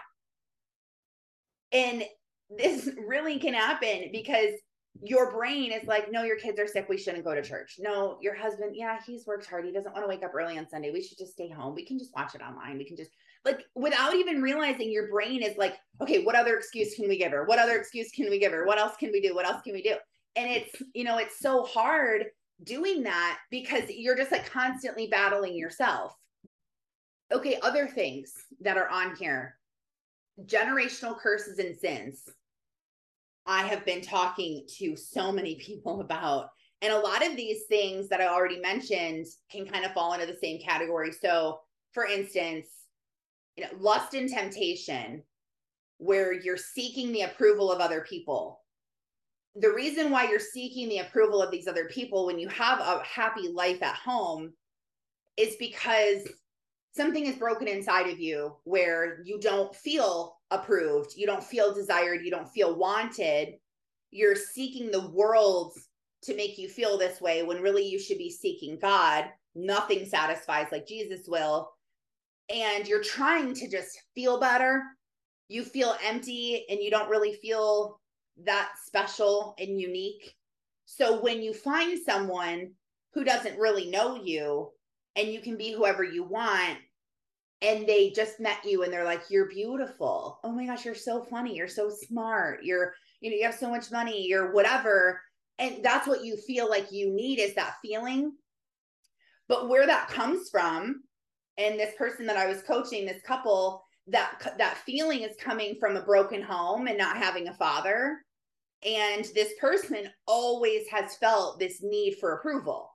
[1.72, 2.04] And
[2.50, 4.50] this really can happen because
[5.02, 6.88] your brain is like, no, your kids are sick.
[6.88, 7.76] We shouldn't go to church.
[7.78, 9.64] No, your husband, yeah, he's worked hard.
[9.64, 10.90] He doesn't want to wake up early on Sunday.
[10.90, 11.74] We should just stay home.
[11.74, 12.78] We can just watch it online.
[12.78, 13.12] We can just,
[13.44, 17.30] like, without even realizing your brain is like, okay, what other excuse can we give
[17.30, 17.44] her?
[17.44, 18.66] What other excuse can we give her?
[18.66, 19.36] What else can we do?
[19.36, 19.94] What else can we do?
[20.34, 22.24] And it's, you know, it's so hard
[22.64, 26.12] doing that because you're just like constantly battling yourself
[27.32, 29.58] okay, other things that are on here
[30.46, 32.28] generational curses and sins.
[33.46, 36.50] I have been talking to so many people about.
[36.80, 40.26] And a lot of these things that I already mentioned can kind of fall into
[40.26, 41.10] the same category.
[41.10, 41.58] So,
[41.92, 42.68] for instance,
[43.56, 45.24] you know, lust and temptation,
[45.96, 48.60] where you're seeking the approval of other people.
[49.56, 53.02] The reason why you're seeking the approval of these other people when you have a
[53.02, 54.52] happy life at home
[55.36, 56.28] is because
[56.98, 62.24] something is broken inside of you where you don't feel approved, you don't feel desired,
[62.24, 63.54] you don't feel wanted.
[64.10, 65.88] You're seeking the world's
[66.22, 69.26] to make you feel this way when really you should be seeking God.
[69.54, 71.70] Nothing satisfies like Jesus will.
[72.52, 74.82] And you're trying to just feel better.
[75.48, 78.00] You feel empty and you don't really feel
[78.44, 80.34] that special and unique.
[80.84, 82.72] So when you find someone
[83.14, 84.70] who doesn't really know you
[85.14, 86.78] and you can be whoever you want,
[87.60, 90.40] and they just met you and they're like, You're beautiful.
[90.44, 91.56] Oh my gosh, you're so funny.
[91.56, 92.62] You're so smart.
[92.62, 94.26] You're, you know, you have so much money.
[94.26, 95.20] You're whatever
[95.58, 98.32] and that's what you feel like you need is that feeling
[99.48, 101.02] but where that comes from
[101.56, 105.96] and this person that i was coaching this couple that that feeling is coming from
[105.96, 108.18] a broken home and not having a father
[108.84, 112.90] and this person always has felt this need for approval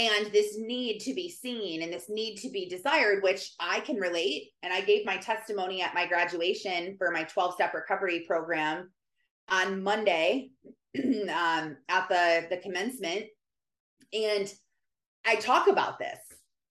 [0.00, 3.96] and this need to be seen and this need to be desired which i can
[3.96, 8.90] relate and i gave my testimony at my graduation for my 12 step recovery program
[9.48, 10.50] on monday
[10.98, 13.26] um, at the the commencement,
[14.12, 14.52] and
[15.26, 16.18] I talk about this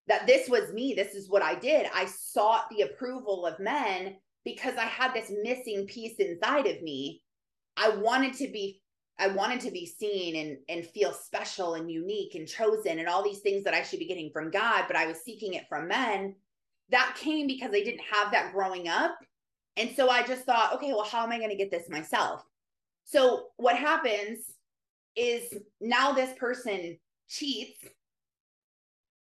[0.08, 0.94] that this was me.
[0.94, 1.88] This is what I did.
[1.94, 7.22] I sought the approval of men because I had this missing piece inside of me.
[7.78, 8.82] I wanted to be
[9.20, 13.24] I wanted to be seen and and feel special and unique and chosen and all
[13.24, 15.88] these things that I should be getting from God, but I was seeking it from
[15.88, 16.36] men.
[16.90, 19.18] That came because I didn't have that growing up.
[19.78, 22.44] And so I just thought, okay, well, how am I going to get this myself?
[23.04, 24.40] So what happens
[25.16, 27.80] is now this person cheats.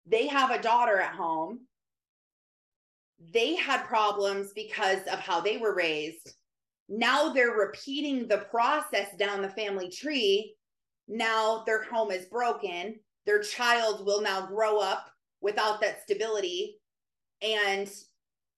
[0.06, 1.62] They have a daughter at home.
[3.32, 6.34] They had problems because of how they were raised.
[6.90, 10.56] Now they're repeating the process down the family tree.
[11.08, 13.00] Now their home is broken.
[13.26, 15.10] Their child will now grow up
[15.42, 16.80] without that stability
[17.42, 17.90] and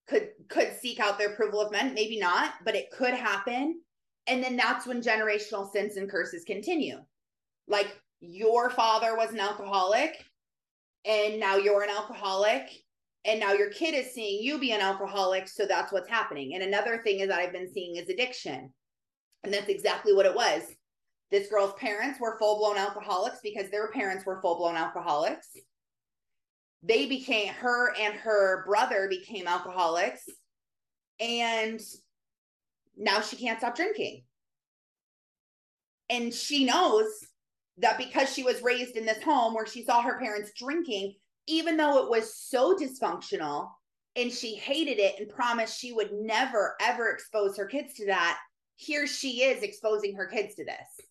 [0.07, 3.79] could could seek out the approval of men maybe not but it could happen
[4.27, 6.97] and then that's when generational sins and curses continue.
[7.67, 10.23] Like your father was an alcoholic,
[11.05, 12.69] and now you're an alcoholic,
[13.25, 15.47] and now your kid is seeing you be an alcoholic.
[15.47, 16.55] So that's what's happening.
[16.55, 18.73] And another thing is that I've been seeing is addiction.
[19.43, 20.63] And that's exactly what it was.
[21.29, 25.47] This girl's parents were full blown alcoholics because their parents were full blown alcoholics.
[26.83, 30.27] They became, her and her brother became alcoholics.
[31.19, 31.79] And
[32.97, 34.23] now she can't stop drinking.
[36.09, 37.07] And she knows
[37.77, 41.15] that because she was raised in this home where she saw her parents drinking,
[41.47, 43.69] even though it was so dysfunctional
[44.15, 48.37] and she hated it and promised she would never, ever expose her kids to that,
[48.75, 51.05] here she is exposing her kids to this,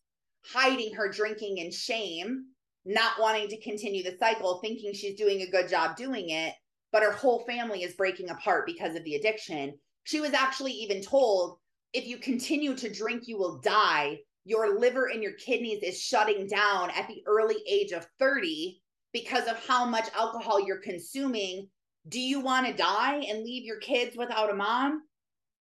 [0.44, 2.46] hiding her drinking in shame,
[2.84, 6.54] not wanting to continue the cycle, thinking she's doing a good job doing it.
[6.92, 9.74] But her whole family is breaking apart because of the addiction.
[10.04, 11.58] She was actually even told
[11.92, 14.18] if you continue to drink, you will die.
[14.44, 18.79] Your liver and your kidneys is shutting down at the early age of 30
[19.12, 21.68] because of how much alcohol you're consuming.
[22.08, 25.02] Do you want to die and leave your kids without a mom?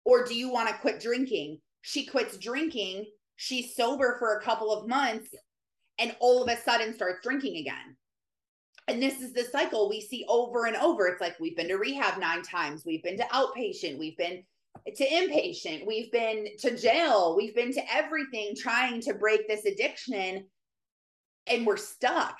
[0.05, 1.59] Or do you want to quit drinking?
[1.81, 3.05] She quits drinking.
[3.35, 5.29] She's sober for a couple of months
[5.99, 7.95] and all of a sudden starts drinking again.
[8.87, 11.07] And this is the cycle we see over and over.
[11.07, 14.43] It's like we've been to rehab nine times, we've been to outpatient, we've been
[14.95, 20.45] to inpatient, we've been to jail, we've been to everything trying to break this addiction,
[21.47, 22.37] and we're stuck.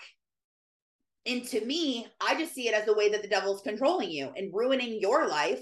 [1.26, 4.32] And to me, I just see it as the way that the devil's controlling you
[4.36, 5.62] and ruining your life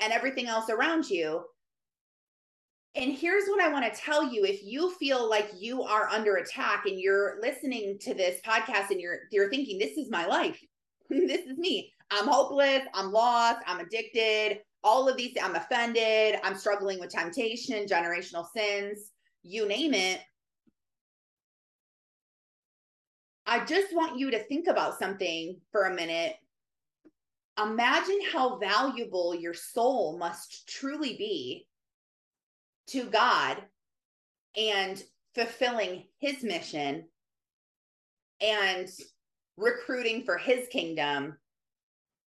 [0.00, 1.44] and everything else around you.
[2.96, 6.36] And here's what I want to tell you if you feel like you are under
[6.36, 10.60] attack and you're listening to this podcast and you're you're thinking this is my life.
[11.10, 11.92] this is me.
[12.10, 17.86] I'm hopeless, I'm lost, I'm addicted, all of these i'm offended i'm struggling with temptation
[17.86, 19.10] generational sins
[19.42, 20.20] you name it
[23.46, 26.34] i just want you to think about something for a minute
[27.62, 31.66] imagine how valuable your soul must truly be
[32.86, 33.58] to god
[34.56, 35.02] and
[35.34, 37.04] fulfilling his mission
[38.40, 38.88] and
[39.56, 41.36] recruiting for his kingdom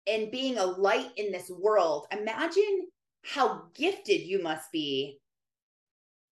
[0.06, 2.88] and being a light in this world, imagine
[3.22, 5.18] how gifted you must be.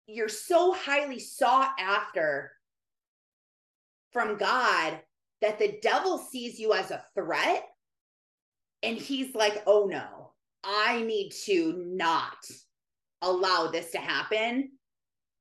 [0.08, 2.52] You're so highly sought after
[4.12, 5.00] from God
[5.42, 7.68] that the devil sees you as a threat.
[8.84, 10.32] And he's like, oh no,
[10.64, 12.38] I need to not
[13.22, 14.72] allow this to happen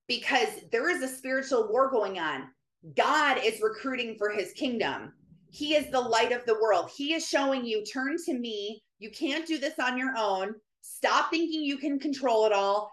[0.09, 2.49] because there is a spiritual war going on.
[2.97, 5.13] God is recruiting for his kingdom.
[5.51, 6.91] He is the light of the world.
[6.95, 8.83] He is showing you, turn to me.
[8.99, 10.55] You can't do this on your own.
[10.83, 12.93] Stop thinking you can control it all.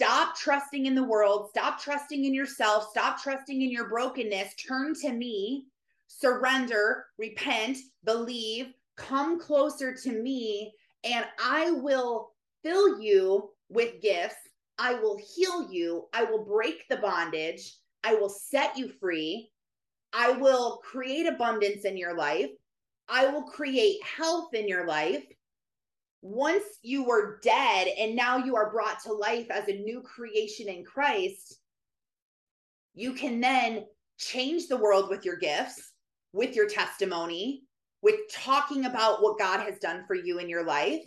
[0.00, 4.94] Stop trusting in the world, stop trusting in yourself, stop trusting in your brokenness, turn
[4.94, 5.66] to me,
[6.06, 10.72] surrender, repent, believe, come closer to me,
[11.04, 12.30] and I will
[12.62, 14.36] fill you with gifts.
[14.78, 16.08] I will heal you.
[16.14, 17.74] I will break the bondage.
[18.02, 19.50] I will set you free.
[20.14, 22.48] I will create abundance in your life.
[23.06, 25.24] I will create health in your life.
[26.22, 30.68] Once you were dead and now you are brought to life as a new creation
[30.68, 31.58] in Christ,
[32.94, 33.84] you can then
[34.18, 35.92] change the world with your gifts,
[36.32, 37.62] with your testimony,
[38.02, 41.02] with talking about what God has done for you in your life.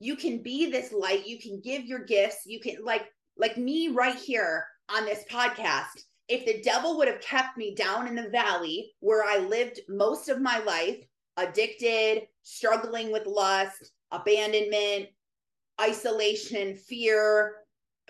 [0.00, 3.06] You can be this light, you can give your gifts, you can like
[3.38, 6.04] like me right here on this podcast.
[6.28, 10.28] If the devil would have kept me down in the valley where I lived most
[10.28, 10.98] of my life,
[11.36, 15.08] addicted, struggling with lust, abandonment,
[15.80, 17.56] isolation, fear,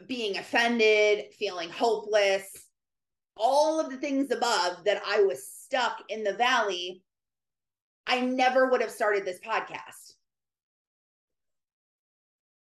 [0.07, 2.51] being offended, feeling hopeless,
[3.37, 7.03] all of the things above that I was stuck in the valley,
[8.07, 10.15] I never would have started this podcast.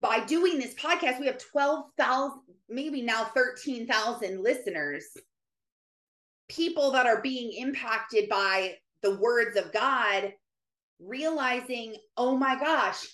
[0.01, 5.05] By doing this podcast, we have 12,000, maybe now 13,000 listeners,
[6.49, 10.33] people that are being impacted by the words of God,
[11.01, 13.07] realizing, oh my gosh,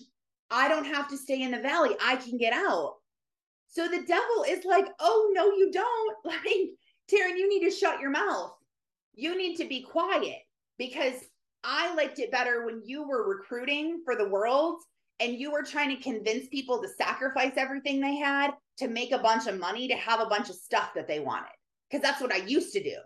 [0.50, 1.96] I don't have to stay in the valley.
[2.02, 2.96] I can get out.
[3.68, 6.16] So the devil is like, oh, no, you don't.
[6.24, 6.70] Like,
[7.10, 8.52] Taryn, you need to shut your mouth.
[9.14, 10.38] You need to be quiet
[10.78, 11.14] because
[11.64, 14.80] I liked it better when you were recruiting for the world
[15.20, 19.18] and you were trying to convince people to sacrifice everything they had to make a
[19.18, 21.52] bunch of money to have a bunch of stuff that they wanted.
[21.90, 22.96] Because that's what I used to do.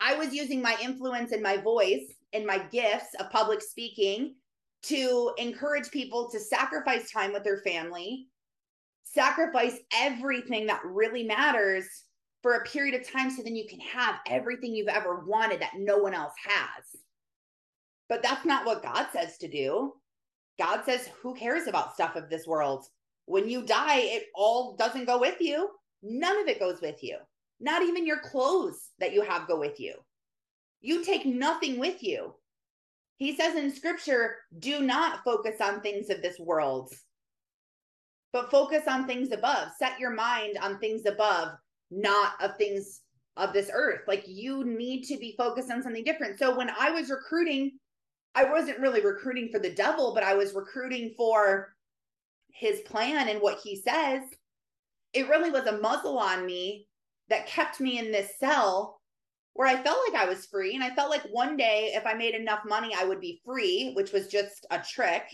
[0.00, 4.34] I was using my influence and my voice and my gifts of public speaking
[4.84, 8.28] to encourage people to sacrifice time with their family,
[9.04, 11.86] sacrifice everything that really matters
[12.42, 15.72] for a period of time so then you can have everything you've ever wanted that
[15.76, 17.00] no one else has.
[18.08, 19.94] But that's not what God says to do.
[20.58, 22.86] God says, who cares about stuff of this world?
[23.26, 25.68] When you die, it all doesn't go with you.
[26.02, 27.16] None of it goes with you.
[27.60, 29.94] Not even your clothes that you have go with you.
[30.80, 32.34] You take nothing with you.
[33.16, 36.92] He says in scripture, do not focus on things of this world,
[38.32, 39.68] but focus on things above.
[39.76, 41.48] Set your mind on things above,
[41.90, 43.00] not of things
[43.36, 44.02] of this earth.
[44.06, 46.38] Like you need to be focused on something different.
[46.38, 47.72] So when I was recruiting,
[48.34, 51.74] I wasn't really recruiting for the devil, but I was recruiting for
[52.52, 54.22] his plan and what he says.
[55.12, 56.86] It really was a muzzle on me
[57.30, 58.97] that kept me in this cell
[59.58, 60.76] where I felt like I was free.
[60.76, 63.90] And I felt like one day, if I made enough money, I would be free,
[63.96, 65.24] which was just a trick,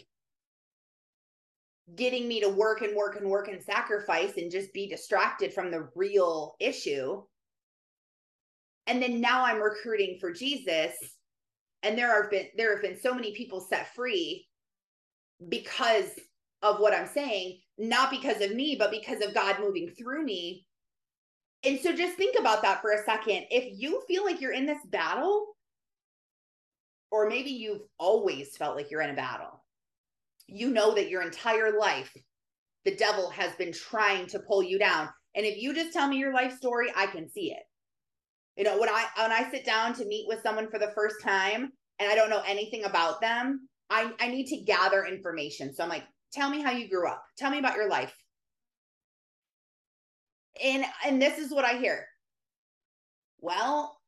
[1.94, 5.70] getting me to work and work and work and sacrifice and just be distracted from
[5.70, 7.22] the real issue.
[8.86, 10.94] And then now I'm recruiting for Jesus.
[11.82, 14.46] And there have been there have been so many people set free
[15.50, 16.08] because
[16.62, 20.64] of what I'm saying, not because of me, but because of God moving through me
[21.64, 23.44] and so just think about that for a second.
[23.50, 25.46] If you feel like you're in this battle,
[27.10, 29.62] or maybe you've always felt like you're in a battle,
[30.46, 32.14] you know that your entire life,
[32.84, 35.08] the devil has been trying to pull you down.
[35.34, 37.62] And if you just tell me your life story, I can see it.
[38.56, 41.16] You know, when I when I sit down to meet with someone for the first
[41.22, 45.74] time and I don't know anything about them, I, I need to gather information.
[45.74, 47.22] So I'm like, tell me how you grew up.
[47.36, 48.14] Tell me about your life
[50.62, 52.06] and and this is what I hear.
[53.40, 53.98] Well,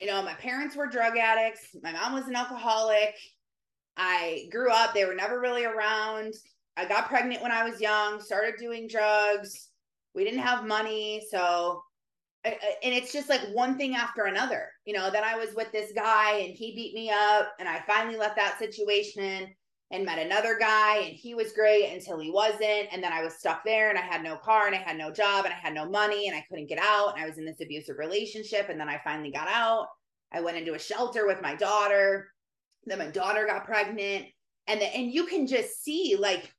[0.00, 1.68] you know, my parents were drug addicts.
[1.82, 3.14] My mom was an alcoholic.
[3.96, 6.34] I grew up, they were never really around.
[6.76, 9.68] I got pregnant when I was young, started doing drugs.
[10.14, 11.82] We didn't have money, so
[12.44, 14.68] and it's just like one thing after another.
[14.84, 17.82] You know, then I was with this guy and he beat me up and I
[17.86, 19.48] finally left that situation
[19.94, 23.34] and met another guy and he was great until he wasn't and then i was
[23.34, 25.72] stuck there and i had no car and i had no job and i had
[25.72, 28.78] no money and i couldn't get out and i was in this abusive relationship and
[28.78, 29.86] then i finally got out.
[30.34, 32.32] I went into a shelter with my daughter.
[32.86, 34.26] Then my daughter got pregnant
[34.66, 36.52] and the, and you can just see like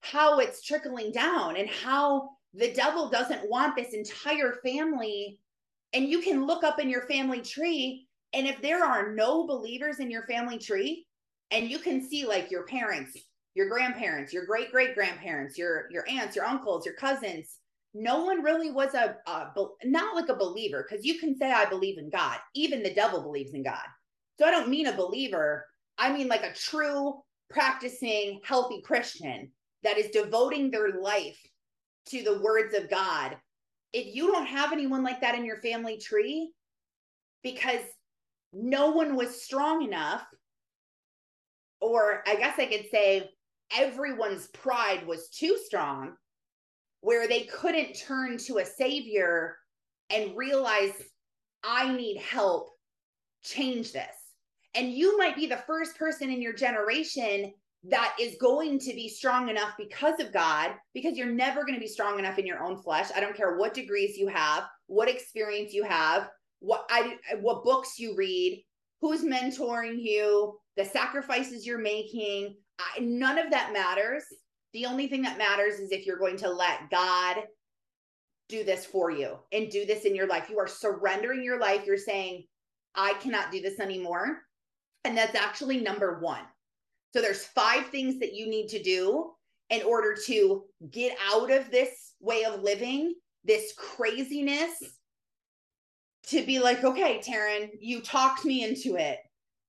[0.00, 5.38] how it's trickling down and how the devil doesn't want this entire family
[5.92, 9.98] and you can look up in your family tree and if there are no believers
[9.98, 11.06] in your family tree
[11.50, 13.16] and you can see like your parents
[13.54, 17.56] your grandparents your great great grandparents your your aunts your uncles your cousins.
[17.92, 19.48] No one really was a, a
[19.84, 22.38] not like a believer because you can say i believe in god.
[22.54, 23.86] Even the devil believes in god.
[24.38, 25.66] So i don't mean a believer.
[25.98, 27.20] I mean like a true
[27.50, 29.50] practicing healthy christian
[29.82, 31.38] that is devoting their life
[32.06, 33.36] to the words of God,
[33.92, 36.52] if you don't have anyone like that in your family tree,
[37.42, 37.80] because
[38.52, 40.24] no one was strong enough,
[41.80, 43.30] or I guess I could say
[43.76, 46.14] everyone's pride was too strong,
[47.00, 49.56] where they couldn't turn to a savior
[50.10, 50.92] and realize,
[51.62, 52.70] I need help,
[53.42, 54.16] change this.
[54.74, 57.52] And you might be the first person in your generation
[57.88, 61.80] that is going to be strong enough because of God, because you're never going to
[61.80, 63.08] be strong enough in your own flesh.
[63.16, 66.28] I don't care what degrees you have, what experience you have,
[66.58, 68.62] what I what books you read,
[69.00, 72.56] who's mentoring you, the sacrifices you're making.
[72.78, 74.24] I, none of that matters.
[74.72, 77.36] The only thing that matters is if you're going to let God
[78.48, 80.48] do this for you and do this in your life.
[80.48, 81.84] You are surrendering your life.
[81.86, 82.44] You're saying,
[82.94, 84.38] I cannot do this anymore.
[85.04, 86.42] And that's actually number one.
[87.12, 89.32] So there's five things that you need to do
[89.68, 93.14] in order to get out of this way of living,
[93.44, 94.72] this craziness,
[96.28, 99.18] to be like, okay, Taryn, you talked me into it.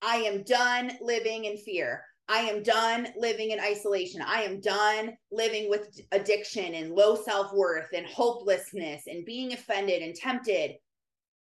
[0.02, 2.04] I am done living in fear.
[2.28, 4.22] I am done living in isolation.
[4.22, 10.02] I am done living with addiction and low self worth and hopelessness and being offended
[10.02, 10.76] and tempted.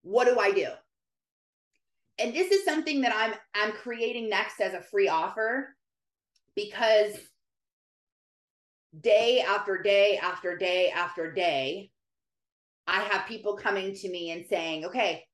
[0.02, 0.68] What do I do?
[2.18, 5.74] And this is something that I'm I'm creating next as a free offer
[6.56, 7.12] because
[8.98, 11.90] day after day after day after day,
[12.86, 15.24] I have people coming to me and saying, okay,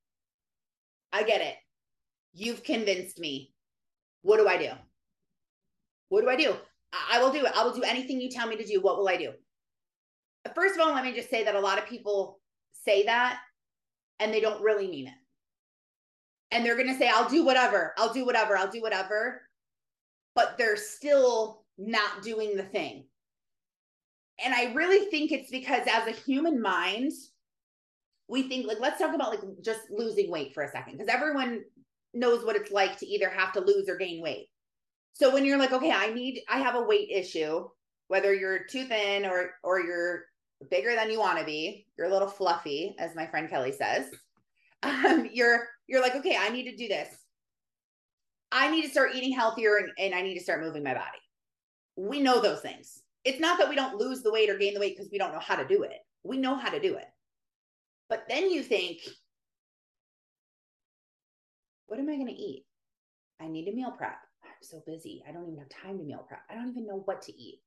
[1.12, 1.54] I get it.
[2.36, 3.52] You've convinced me.
[4.22, 4.70] What do I do?
[6.08, 6.54] What do I do?
[7.10, 7.52] I will do it.
[7.56, 8.80] I will do anything you tell me to do.
[8.80, 9.32] What will I do?
[10.54, 12.38] First of all, let me just say that a lot of people
[12.84, 13.40] say that
[14.20, 15.14] and they don't really mean it.
[16.52, 17.92] And they're going to say, I'll do whatever.
[17.98, 18.56] I'll do whatever.
[18.56, 19.42] I'll do whatever
[20.36, 23.06] but they're still not doing the thing.
[24.44, 27.10] And I really think it's because as a human mind,
[28.28, 31.62] we think like let's talk about like just losing weight for a second because everyone
[32.16, 34.48] knows what it's like to either have to lose or gain weight.
[35.12, 37.68] So when you're like, okay, I need I have a weight issue,
[38.08, 40.24] whether you're too thin or or you're
[40.70, 44.10] bigger than you want to be, you're a little fluffy, as my friend Kelly says.
[44.82, 47.08] Um, you're you're like, okay, I need to do this.
[48.52, 51.18] I need to start eating healthier and, and I need to start moving my body.
[51.96, 53.02] We know those things.
[53.24, 55.32] It's not that we don't lose the weight or gain the weight because we don't
[55.32, 55.98] know how to do it.
[56.22, 57.06] We know how to do it.
[58.08, 59.00] But then you think,
[61.86, 62.64] what am I going to eat?
[63.40, 64.16] I need a meal prep.
[64.44, 65.22] I'm so busy.
[65.28, 66.42] I don't even have time to meal prep.
[66.50, 67.60] I don't even know what to eat.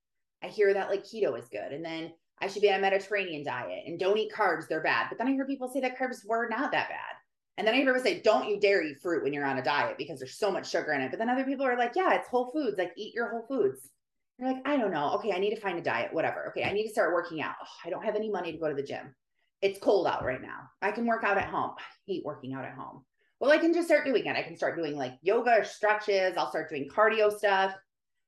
[0.43, 1.71] I hear that like keto is good.
[1.71, 4.67] And then I should be on a Mediterranean diet and don't eat carbs.
[4.67, 5.07] They're bad.
[5.09, 7.15] But then I hear people say that carbs were not that bad.
[7.57, 9.63] And then I hear people say, don't you dare eat fruit when you're on a
[9.63, 11.11] diet because there's so much sugar in it.
[11.11, 12.77] But then other people are like, yeah, it's whole foods.
[12.77, 13.89] Like eat your whole foods.
[14.37, 15.11] You're like, I don't know.
[15.15, 16.47] Okay, I need to find a diet, whatever.
[16.49, 17.55] Okay, I need to start working out.
[17.61, 19.13] Oh, I don't have any money to go to the gym.
[19.61, 20.69] It's cold out right now.
[20.81, 21.71] I can work out at home.
[21.77, 23.03] I hate working out at home.
[23.39, 24.35] Well, I can just start doing it.
[24.35, 26.35] I can start doing like yoga or stretches.
[26.35, 27.73] I'll start doing cardio stuff.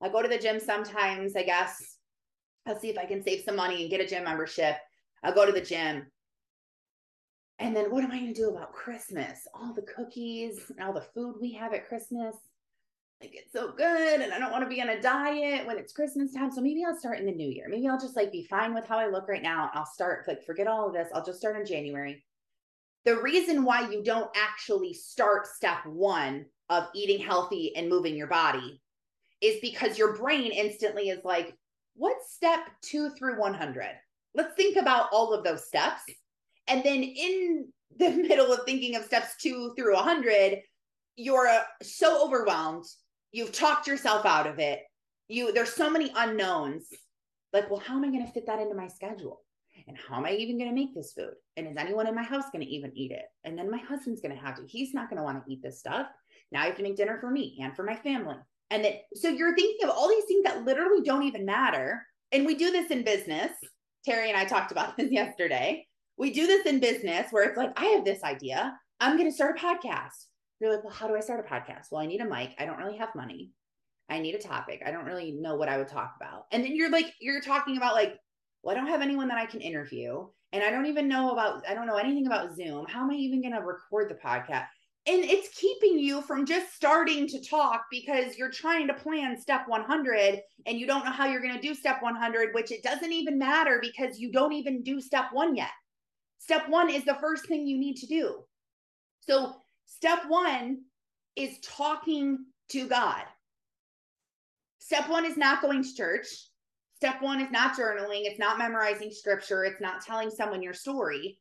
[0.02, 1.98] I go to the gym sometimes, I guess.
[2.66, 4.78] I'll see if I can save some money and get a gym membership.
[5.24, 6.08] I'll go to the gym.
[7.60, 9.48] And then what am I going to do about Christmas?
[9.54, 12.36] All the cookies and all the food we have at Christmas.
[13.22, 14.22] Like it's so good.
[14.22, 16.52] And I don't want to be on a diet when it's Christmas time.
[16.52, 17.68] So maybe I'll start in the new year.
[17.70, 19.70] Maybe I'll just like be fine with how I look right now.
[19.74, 21.10] I'll start like forget all of this.
[21.14, 22.24] I'll just start in January.
[23.06, 28.28] The reason why you don't actually start step one of eating healthy and moving your
[28.28, 28.82] body
[29.42, 31.56] is because your brain instantly is like,
[31.96, 33.88] what's step two through 100?
[34.34, 36.04] Let's think about all of those steps
[36.68, 40.60] and then in the middle of thinking of steps two through 100,
[41.18, 42.86] you're uh, so overwhelmed.
[43.32, 44.80] You've talked yourself out of it.
[45.28, 46.88] You there's so many unknowns.
[47.54, 49.42] Like, well, how am I going to fit that into my schedule?
[49.88, 51.34] And how am I even going to make this food?
[51.58, 53.26] And is anyone in my house going to even eat it?
[53.44, 54.64] And then my husband's going to have to.
[54.68, 56.08] He's not going to want to eat this stuff.
[56.52, 58.36] Now I have to make dinner for me and for my family.
[58.70, 62.06] And then, so you're thinking of all these things that literally don't even matter.
[62.32, 63.52] And we do this in business.
[64.06, 65.86] Terry and I talked about this yesterday
[66.22, 68.78] we do this in business where it's like, I have this idea.
[69.00, 70.28] I'm going to start a podcast.
[70.60, 71.88] You're like, well, how do I start a podcast?
[71.92, 72.54] Well, I need a mic.
[72.60, 73.50] I don't really have money.
[74.08, 74.84] I need a topic.
[74.86, 76.46] I don't really know what I would talk about.
[76.52, 78.18] And then you're like, you're talking about like,
[78.64, 80.26] well, I don't have anyone that I can interview.
[80.54, 82.86] And I don't even know about, I don't know anything about Zoom.
[82.88, 84.68] How am I even going to record the podcast?
[85.08, 89.68] And it's keeping you from just starting to talk because you're trying to plan step
[89.68, 93.12] 100 and you don't know how you're going to do step 100, which it doesn't
[93.12, 95.72] even matter because you don't even do step one yet.
[96.38, 98.44] Step one is the first thing you need to do.
[99.22, 99.54] So,
[99.86, 100.82] step one
[101.36, 103.24] is talking to God.
[104.80, 106.28] Step one is not going to church.
[107.02, 111.40] Step one is not journaling, it's not memorizing scripture, it's not telling someone your story.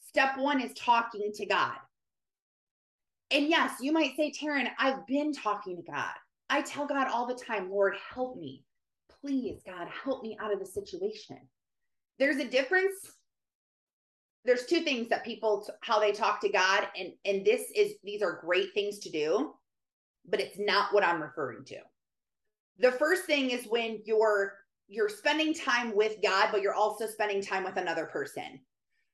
[0.00, 1.76] Step one is talking to God.
[3.30, 6.14] And yes, you might say, Taryn, I've been talking to God.
[6.48, 8.64] I tell God all the time, Lord, help me.
[9.20, 11.36] Please, God, help me out of the situation.
[12.18, 12.94] There's a difference.
[14.46, 18.22] There's two things that people how they talk to God and and this is these
[18.22, 19.52] are great things to do,
[20.26, 21.76] but it's not what I'm referring to.
[22.78, 27.42] The first thing is when you're you're spending time with God, but you're also spending
[27.42, 28.60] time with another person.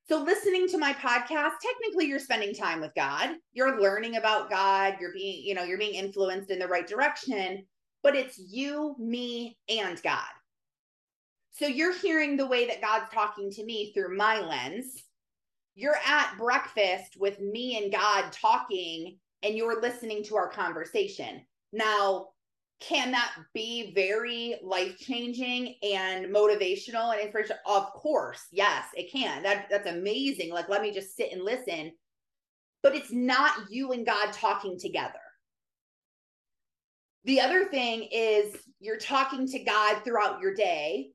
[0.08, 3.30] So, listening to my podcast, technically you're spending time with God.
[3.52, 4.96] You're learning about God.
[5.00, 7.64] You're being, you know, you're being influenced in the right direction,
[8.02, 10.24] but it's you, me, and God.
[11.52, 15.04] So, you're hearing the way that God's talking to me through my lens.
[15.76, 21.42] You're at breakfast with me and God talking, and you're listening to our conversation.
[21.72, 22.30] Now,
[22.80, 27.58] can that be very life changing and motivational and inspirational?
[27.66, 29.42] Of course, yes, it can.
[29.42, 30.50] That that's amazing.
[30.50, 31.92] Like, let me just sit and listen.
[32.82, 35.18] But it's not you and God talking together.
[37.24, 41.10] The other thing is you're talking to God throughout your day,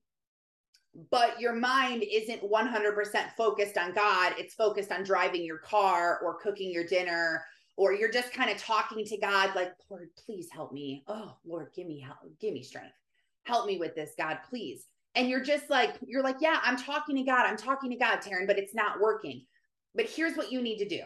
[1.10, 4.36] but your mind isn't 100% focused on God.
[4.38, 7.44] It's focused on driving your car or cooking your dinner
[7.78, 11.04] or you're just kind of talking to God, like, Lord, please help me.
[11.08, 12.96] Oh, Lord, give me help, give me strength.
[13.44, 14.88] Help me with this, God, please.
[15.16, 17.46] And you're just like, you're like, yeah, I'm talking to God.
[17.46, 19.46] I'm talking to God, Taryn, but it's not working.
[19.94, 21.02] But here's what you need to do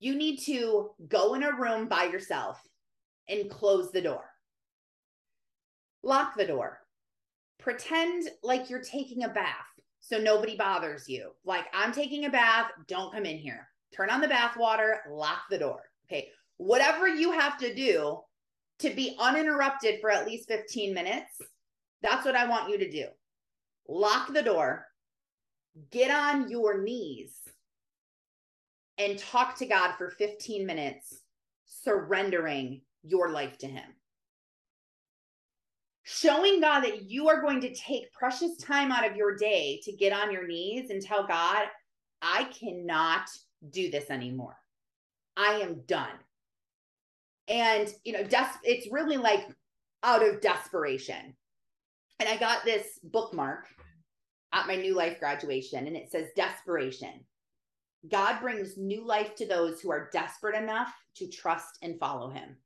[0.00, 2.60] you need to go in a room by yourself
[3.28, 4.24] and close the door.
[6.02, 6.80] Lock the door.
[7.58, 9.54] Pretend like you're taking a bath
[10.00, 11.30] so nobody bothers you.
[11.44, 13.68] Like, I'm taking a bath, don't come in here.
[13.94, 15.82] Turn on the bath water, lock the door.
[16.12, 16.28] Okay.
[16.58, 18.20] Whatever you have to do
[18.80, 21.40] to be uninterrupted for at least 15 minutes,
[22.02, 23.06] that's what I want you to do.
[23.88, 24.86] Lock the door,
[25.90, 27.34] get on your knees,
[28.98, 31.22] and talk to God for 15 minutes,
[31.64, 33.84] surrendering your life to Him.
[36.04, 39.92] Showing God that you are going to take precious time out of your day to
[39.92, 41.64] get on your knees and tell God,
[42.20, 43.28] I cannot
[43.70, 44.56] do this anymore.
[45.36, 46.18] I am done.
[47.48, 49.48] And, you know, des- it's really like
[50.02, 51.34] out of desperation.
[52.20, 53.66] And I got this bookmark
[54.52, 57.24] at my new life graduation, and it says desperation.
[58.10, 62.56] God brings new life to those who are desperate enough to trust and follow him.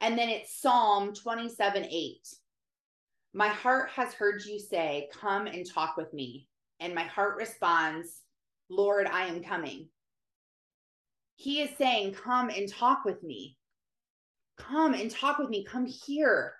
[0.00, 2.28] And then it's Psalm 27 8.
[3.32, 6.48] My heart has heard you say, Come and talk with me.
[6.80, 8.20] And my heart responds,
[8.68, 9.88] Lord, I am coming.
[11.36, 13.56] He is saying, Come and talk with me.
[14.56, 15.64] Come and talk with me.
[15.64, 16.54] Come here.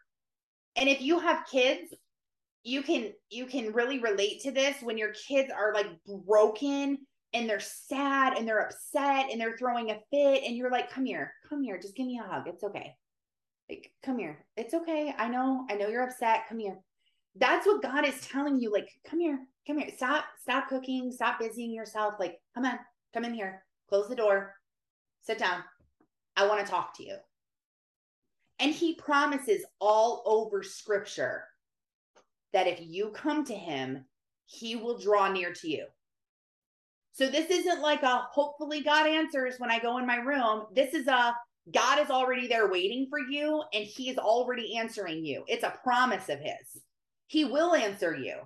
[0.77, 1.95] And if you have kids,
[2.64, 5.87] you can you can really relate to this when your kids are like
[6.27, 6.99] broken
[7.35, 11.05] and they're sad and they're upset and they're throwing a fit and you're like come
[11.05, 11.33] here.
[11.49, 11.79] Come here.
[11.79, 12.49] Just give me a hug.
[12.49, 12.95] It's okay.
[13.68, 14.45] Like come here.
[14.57, 15.14] It's okay.
[15.16, 15.66] I know.
[15.70, 16.49] I know you're upset.
[16.49, 16.79] Come here.
[17.37, 19.39] That's what god is telling you like come here.
[19.66, 19.91] Come here.
[19.95, 21.12] Stop stop cooking.
[21.12, 22.14] Stop busying yourself.
[22.18, 22.79] Like come on.
[23.12, 23.62] Come in here.
[23.89, 24.55] Close the door
[25.25, 25.62] sit down.
[26.37, 27.16] I want to talk to you.
[28.61, 31.45] And he promises all over scripture
[32.53, 34.05] that if you come to him,
[34.47, 35.87] he will draw near to you.
[37.12, 40.66] So this isn't like a hopefully God answers when I go in my room.
[40.75, 41.35] This is a
[41.72, 45.45] God is already there waiting for you and he is already answering you.
[45.47, 46.83] It's a promise of his.
[47.27, 48.37] He will answer you.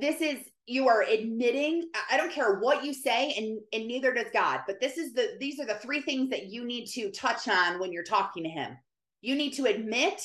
[0.00, 4.26] This is you are admitting i don't care what you say and and neither does
[4.32, 4.60] god.
[4.66, 7.78] But this is the these are the three things that you need to touch on
[7.78, 8.76] when you're talking to him.
[9.20, 10.22] You need to admit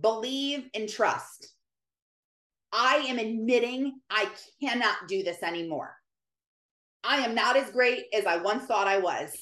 [0.00, 1.48] believe and trust.
[2.72, 4.28] I am admitting i
[4.62, 5.94] cannot do this anymore.
[7.02, 9.34] I am not as great as i once thought i was.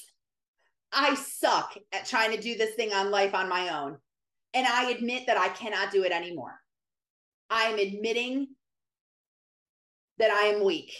[0.93, 3.97] I suck at trying to do this thing on life on my own
[4.53, 6.57] and i admit that i cannot do it anymore.
[7.49, 8.54] I am admitting
[10.17, 10.91] that I am weak.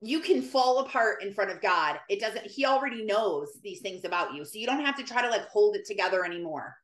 [0.00, 1.98] You can fall apart in front of God.
[2.08, 4.44] It doesn't, He already knows these things about you.
[4.44, 6.76] So you don't have to try to like hold it together anymore.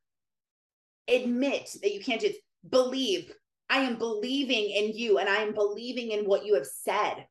[1.08, 2.38] Admit that you can't just
[2.68, 3.32] believe.
[3.70, 7.26] I am believing in you and I am believing in what you have said.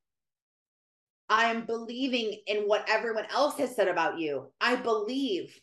[1.30, 4.52] I am believing in what everyone else has said about you.
[4.60, 5.60] I believe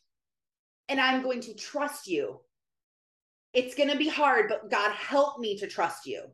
[0.91, 2.41] and I'm going to trust you.
[3.55, 6.25] It's going to be hard, but God, help me to trust you.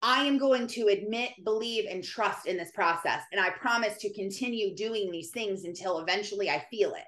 [0.00, 3.22] I am going to admit, believe, and trust in this process.
[3.32, 7.04] And I promise to continue doing these things until eventually I feel it.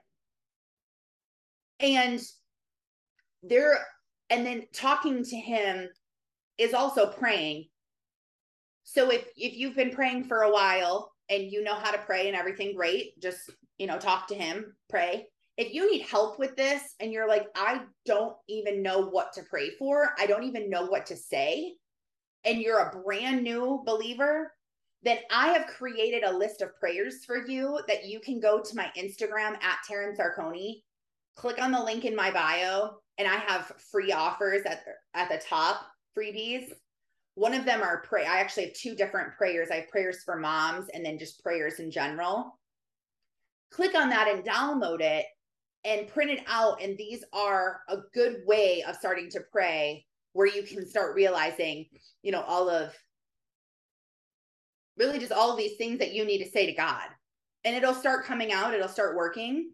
[1.79, 2.21] And
[3.43, 3.79] there
[4.29, 5.89] and then talking to him
[6.59, 7.67] is also praying
[8.85, 12.29] so if if you've been praying for a while and you know how to pray
[12.29, 15.27] and everything great just you know talk to him pray
[15.57, 19.43] if you need help with this and you're like i don't even know what to
[19.49, 21.73] pray for i don't even know what to say
[22.45, 24.53] and you're a brand new believer
[25.03, 28.77] then I have created a list of prayers for you that you can go to
[28.77, 30.83] my Instagram at Taryn Sarconi,
[31.37, 34.85] click on the link in my bio, and I have free offers at
[35.15, 35.87] at the top,
[36.17, 36.71] freebies.
[37.35, 38.27] One of them are pray.
[38.27, 39.71] I actually have two different prayers.
[39.71, 42.59] I have prayers for moms and then just prayers in general.
[43.71, 45.25] Click on that and download it
[45.85, 46.83] and print it out.
[46.83, 51.87] And these are a good way of starting to pray where you can start realizing,
[52.23, 52.95] you know, all of
[54.97, 57.07] really just all these things that you need to say to God.
[57.65, 59.73] And it'll start coming out, it'll start working.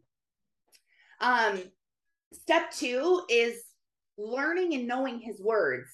[1.20, 1.60] Um,
[2.32, 3.60] step two is
[4.18, 5.88] learning and knowing his words.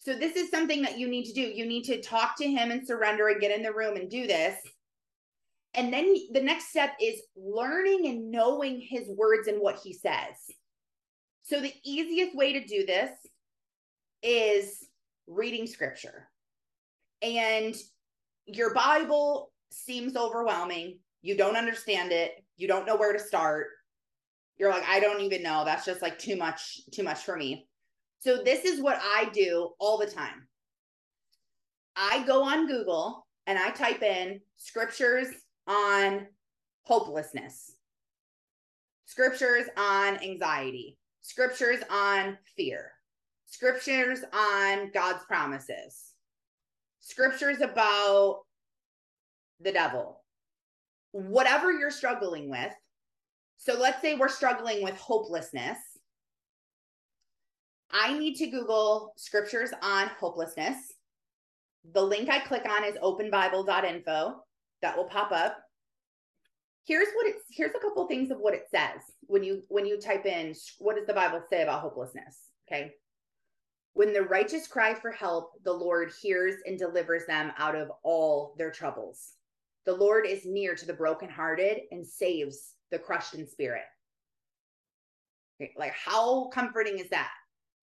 [0.00, 1.42] So, this is something that you need to do.
[1.42, 4.26] You need to talk to him and surrender and get in the room and do
[4.26, 4.56] this.
[5.74, 10.36] And then the next step is learning and knowing his words and what he says.
[11.42, 13.10] So, the easiest way to do this
[14.22, 14.88] is
[15.26, 16.28] reading scripture.
[17.22, 17.74] And
[18.46, 20.98] your Bible seems overwhelming.
[21.22, 22.44] You don't understand it.
[22.56, 23.68] You don't know where to start.
[24.56, 25.64] You're like, I don't even know.
[25.64, 27.68] That's just like too much, too much for me.
[28.20, 30.48] So, this is what I do all the time.
[31.94, 35.28] I go on Google and I type in scriptures
[35.66, 36.26] on
[36.82, 37.76] hopelessness,
[39.04, 42.92] scriptures on anxiety, scriptures on fear,
[43.48, 46.12] scriptures on God's promises,
[47.00, 48.42] scriptures about
[49.60, 50.22] the devil,
[51.12, 52.72] whatever you're struggling with.
[53.56, 55.78] So let's say we're struggling with hopelessness.
[57.90, 60.76] I need to Google scriptures on hopelessness.
[61.94, 64.44] The link I click on is openbible.info.
[64.82, 65.58] That will pop up.
[66.84, 69.98] Here's what it's here's a couple things of what it says when you when you
[69.98, 72.36] type in what does the Bible say about hopelessness?
[72.70, 72.92] Okay.
[73.98, 78.54] When the righteous cry for help, the Lord hears and delivers them out of all
[78.56, 79.32] their troubles.
[79.86, 83.82] The Lord is near to the brokenhearted and saves the crushed in spirit.
[85.60, 87.32] Okay, like, how comforting is that?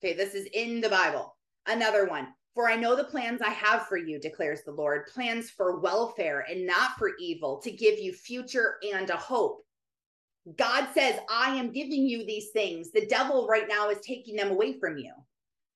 [0.01, 1.35] Okay, this is in the Bible.
[1.67, 2.29] Another one.
[2.53, 6.45] For I know the plans I have for you, declares the Lord plans for welfare
[6.49, 9.65] and not for evil, to give you future and a hope.
[10.55, 12.91] God says, I am giving you these things.
[12.91, 15.11] The devil right now is taking them away from you.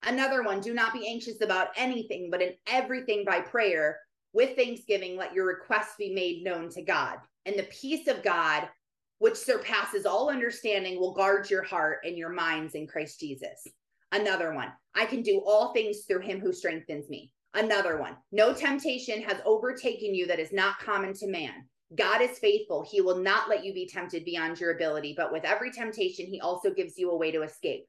[0.04, 4.00] Another one, do not be anxious about anything, but in everything by prayer
[4.34, 7.18] with thanksgiving, let your requests be made known to God.
[7.46, 8.70] And the peace of God,
[9.18, 13.68] which surpasses all understanding, will guard your heart and your minds in Christ Jesus.
[14.12, 17.32] Another one, I can do all things through him who strengthens me.
[17.54, 21.68] Another one, no temptation has overtaken you that is not common to man.
[21.96, 22.88] God is faithful.
[22.90, 26.40] He will not let you be tempted beyond your ability, but with every temptation, he
[26.40, 27.88] also gives you a way to escape.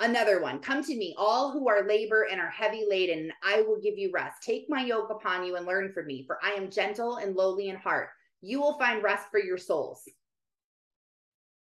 [0.00, 3.62] Another one, come to me, all who are labor and are heavy laden, and I
[3.62, 4.42] will give you rest.
[4.42, 7.68] Take my yoke upon you and learn from me, for I am gentle and lowly
[7.68, 8.10] in heart.
[8.40, 10.02] You will find rest for your souls.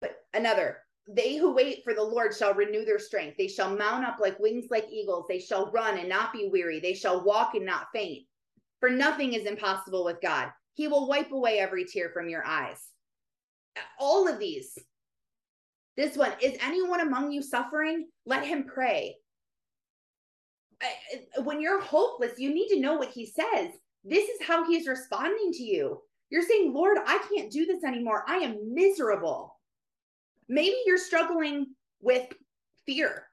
[0.02, 0.78] But another,
[1.08, 3.38] they who wait for the Lord shall renew their strength.
[3.38, 5.24] They shall mount up like wings like eagles.
[5.28, 6.78] They shall run and not be weary.
[6.78, 8.26] They shall walk and not faint.
[8.80, 10.50] For nothing is impossible with God.
[10.74, 12.90] He will wipe away every tear from your eyes.
[13.98, 14.76] All of these
[15.96, 18.08] this one is anyone among you suffering?
[18.26, 19.16] Let him pray.
[21.42, 23.70] When you're hopeless, you need to know what he says.
[24.04, 26.02] This is how he's responding to you.
[26.28, 28.24] You're saying, Lord, I can't do this anymore.
[28.26, 29.58] I am miserable.
[30.48, 31.68] Maybe you're struggling
[32.00, 32.26] with
[32.84, 33.24] fear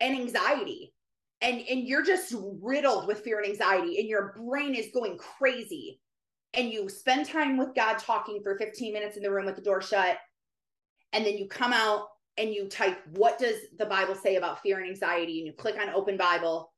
[0.00, 0.94] and anxiety,
[1.40, 6.00] and, and you're just riddled with fear and anxiety, and your brain is going crazy.
[6.54, 9.62] And you spend time with God talking for 15 minutes in the room with the
[9.62, 10.16] door shut,
[11.12, 14.78] and then you come out and you type what does the bible say about fear
[14.78, 15.38] and anxiety?
[15.38, 16.72] And you click on open bible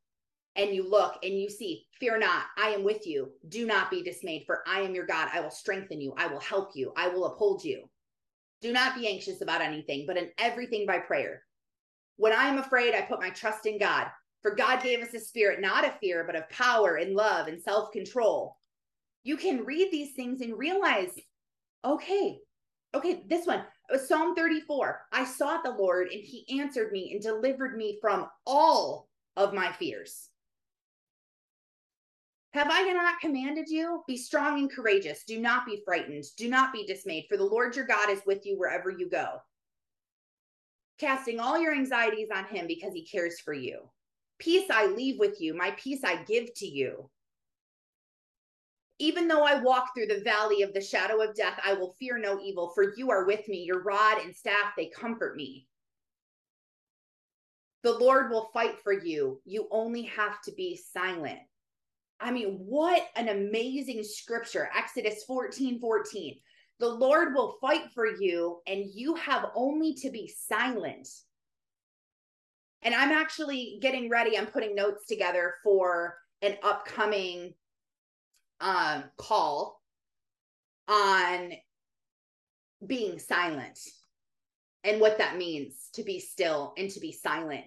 [0.57, 3.31] and you look and you see fear not i am with you.
[3.49, 5.29] Do not be dismayed for i am your god.
[5.33, 6.15] I will strengthen you.
[6.17, 6.93] I will help you.
[6.97, 7.89] I will uphold you.
[8.61, 11.43] Do not be anxious about anything but in everything by prayer.
[12.17, 14.07] When i am afraid i put my trust in god.
[14.43, 17.61] For god gave us a spirit not of fear but of power and love and
[17.61, 18.57] self-control.
[19.25, 21.11] You can read these things and realize
[21.85, 22.39] okay
[22.95, 23.65] okay this one
[24.07, 29.09] Psalm 34 I sought the Lord, and he answered me and delivered me from all
[29.37, 30.29] of my fears.
[32.55, 34.03] Have I not commanded you?
[34.07, 35.25] Be strong and courageous.
[35.25, 36.25] Do not be frightened.
[36.37, 39.41] Do not be dismayed, for the Lord your God is with you wherever you go.
[40.99, 43.81] casting all your anxieties on him because he cares for you.
[44.39, 47.11] Peace I leave with you, my peace I give to you.
[48.99, 52.19] Even though I walk through the valley of the shadow of death, I will fear
[52.19, 53.63] no evil, for you are with me.
[53.63, 55.67] Your rod and staff, they comfort me.
[57.85, 59.41] The Lord will fight for you.
[59.45, 61.39] You only have to be silent.
[62.21, 64.69] I mean, what an amazing scripture.
[64.77, 66.35] Exodus 14 14.
[66.81, 71.09] The Lord will fight for you, and you have only to be silent.
[72.83, 74.37] And I'm actually getting ready.
[74.37, 77.55] I'm putting notes together for an upcoming
[78.61, 79.81] um, call
[80.89, 81.53] on
[82.87, 83.79] being silent
[84.85, 87.65] and what that means to be still and to be silent.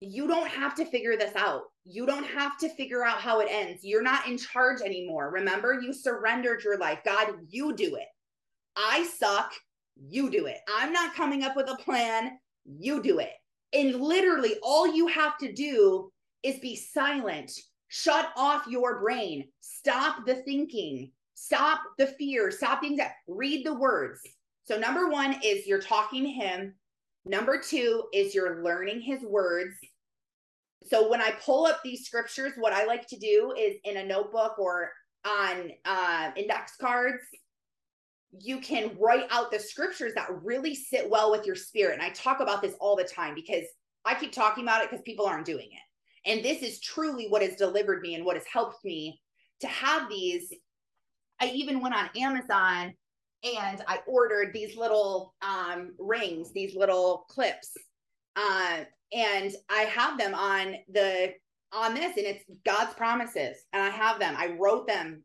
[0.00, 1.62] You don't have to figure this out.
[1.84, 3.80] You don't have to figure out how it ends.
[3.82, 5.30] You're not in charge anymore.
[5.30, 7.00] Remember, you surrendered your life.
[7.04, 8.06] God, you do it.
[8.76, 9.52] I suck.
[10.08, 10.58] You do it.
[10.68, 12.38] I'm not coming up with a plan.
[12.64, 13.32] You do it.
[13.72, 17.52] And literally, all you have to do is be silent.
[17.88, 19.48] Shut off your brain.
[19.60, 21.10] Stop the thinking.
[21.34, 22.50] Stop the fear.
[22.50, 24.20] Stop things that read the words.
[24.64, 26.74] So, number one is you're talking to him.
[27.24, 29.76] Number two is you're learning his words
[30.88, 34.04] so when I pull up these scriptures, what I like to do is in a
[34.04, 34.92] notebook or
[35.26, 37.22] on uh, index cards,
[38.38, 41.94] you can write out the scriptures that really sit well with your spirit.
[41.94, 43.64] And I talk about this all the time because
[44.04, 45.85] I keep talking about it because people aren't doing it.
[46.26, 49.20] And this is truly what has delivered me and what has helped me
[49.60, 50.52] to have these.
[51.40, 52.94] I even went on Amazon
[53.44, 57.72] and I ordered these little um, rings, these little clips.
[58.34, 58.80] Uh,
[59.14, 61.32] and I have them on the
[61.72, 64.34] on this, and it's God's promises, and I have them.
[64.36, 65.22] I wrote them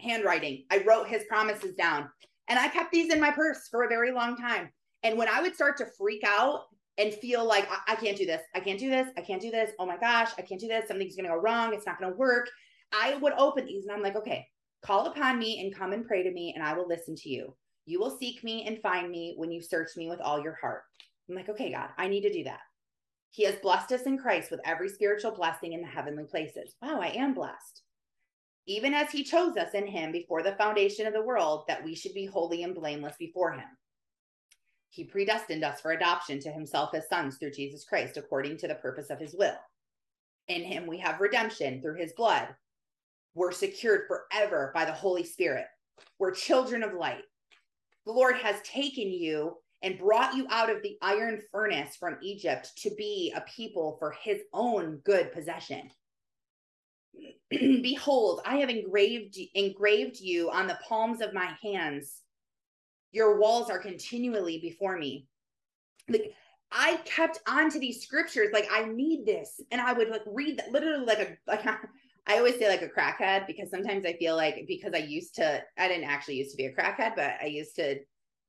[0.00, 0.64] handwriting.
[0.70, 2.08] I wrote His promises down,
[2.48, 4.70] and I kept these in my purse for a very long time.
[5.02, 6.62] And when I would start to freak out
[6.98, 9.50] and feel like I, I can't do this, I can't do this, I can't do
[9.50, 9.70] this.
[9.78, 10.88] Oh my gosh, I can't do this.
[10.88, 11.72] Something's going to go wrong.
[11.72, 12.48] It's not going to work.
[12.92, 14.46] I would open these, and I'm like, okay,
[14.82, 17.54] call upon me and come and pray to me, and I will listen to you.
[17.86, 20.82] You will seek me and find me when you search me with all your heart.
[21.28, 22.60] I'm like, okay, God, I need to do that.
[23.30, 26.74] He has blessed us in Christ with every spiritual blessing in the heavenly places.
[26.82, 27.82] Wow, I am blessed.
[28.66, 31.94] Even as he chose us in him before the foundation of the world, that we
[31.94, 33.64] should be holy and blameless before him.
[34.92, 38.74] He predestined us for adoption to himself as sons through Jesus Christ, according to the
[38.74, 39.56] purpose of his will.
[40.48, 42.48] In him we have redemption through his blood.
[43.34, 45.64] We're secured forever by the Holy Spirit.
[46.18, 47.24] We're children of light.
[48.04, 52.72] The Lord has taken you and brought you out of the iron furnace from Egypt
[52.82, 55.90] to be a people for his own good possession.
[57.50, 62.20] Behold, I have engraved engraved you on the palms of my hands.
[63.12, 65.26] Your walls are continually before me.
[66.08, 66.34] Like
[66.70, 70.58] I kept on to these scriptures, like I need this, and I would like read
[70.58, 71.66] that literally like a like
[72.26, 75.62] I always say like a crackhead because sometimes I feel like because I used to
[75.78, 77.96] I didn't actually used to be a crackhead, but I used to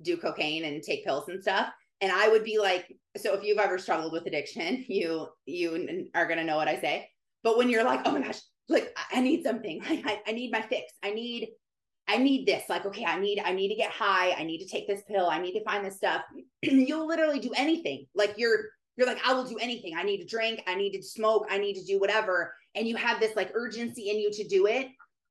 [0.02, 1.70] do cocaine and take pills and stuff.
[2.02, 6.26] And i would be like so if you've ever struggled with addiction you you are
[6.26, 7.10] going to know what i say.
[7.44, 9.82] But when you're like oh my gosh like i need something.
[9.90, 10.94] Like I, I need my fix.
[11.04, 11.50] I need
[12.08, 14.68] i need this like okay i need i need to get high i need to
[14.68, 16.22] take this pill i need to find this stuff
[16.62, 18.66] you'll literally do anything like you're
[18.98, 21.58] you're like i will do anything i need to drink i need to smoke i
[21.58, 24.88] need to do whatever and you have this like urgency in you to do it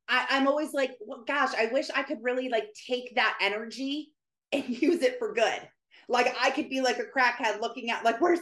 [0.08, 4.12] I, i'm always like well, gosh i wish i could really like take that energy
[4.52, 5.60] and use it for good.
[6.08, 8.40] Like I could be like a crackhead looking at like where's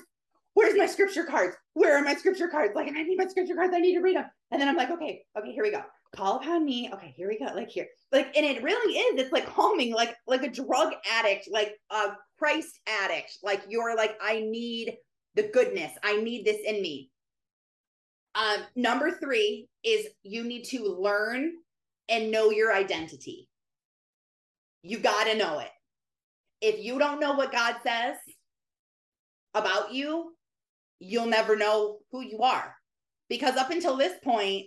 [0.54, 1.56] where's my scripture cards?
[1.74, 2.72] Where are my scripture cards?
[2.74, 3.72] Like, I need my scripture cards.
[3.74, 4.26] I need to read them.
[4.50, 5.82] And then I'm like, okay, okay, here we go.
[6.14, 6.90] Call upon me.
[6.92, 7.54] Okay, here we go.
[7.54, 9.22] Like here, like, and it really is.
[9.22, 12.08] It's like calming, like like a drug addict, like a
[12.38, 13.38] Christ addict.
[13.42, 14.96] Like you're like, I need
[15.36, 15.92] the goodness.
[16.02, 17.10] I need this in me.
[18.34, 21.52] Um, number three is you need to learn
[22.08, 23.48] and know your identity.
[24.82, 25.70] You got to know it
[26.60, 28.16] if you don't know what God says
[29.54, 30.34] about you,
[30.98, 32.74] you'll never know who you are.
[33.28, 34.66] Because up until this point,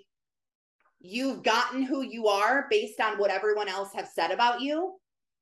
[1.04, 4.94] you've gotten who you are based on what everyone else has said about you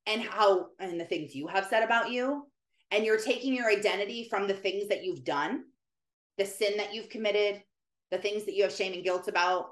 [0.08, 2.46] and how and the things you have said about you.
[2.90, 5.64] And you're taking your identity from the things that you've done
[6.38, 7.62] the sin that you've committed
[8.10, 9.68] the things that you have shame and guilt about.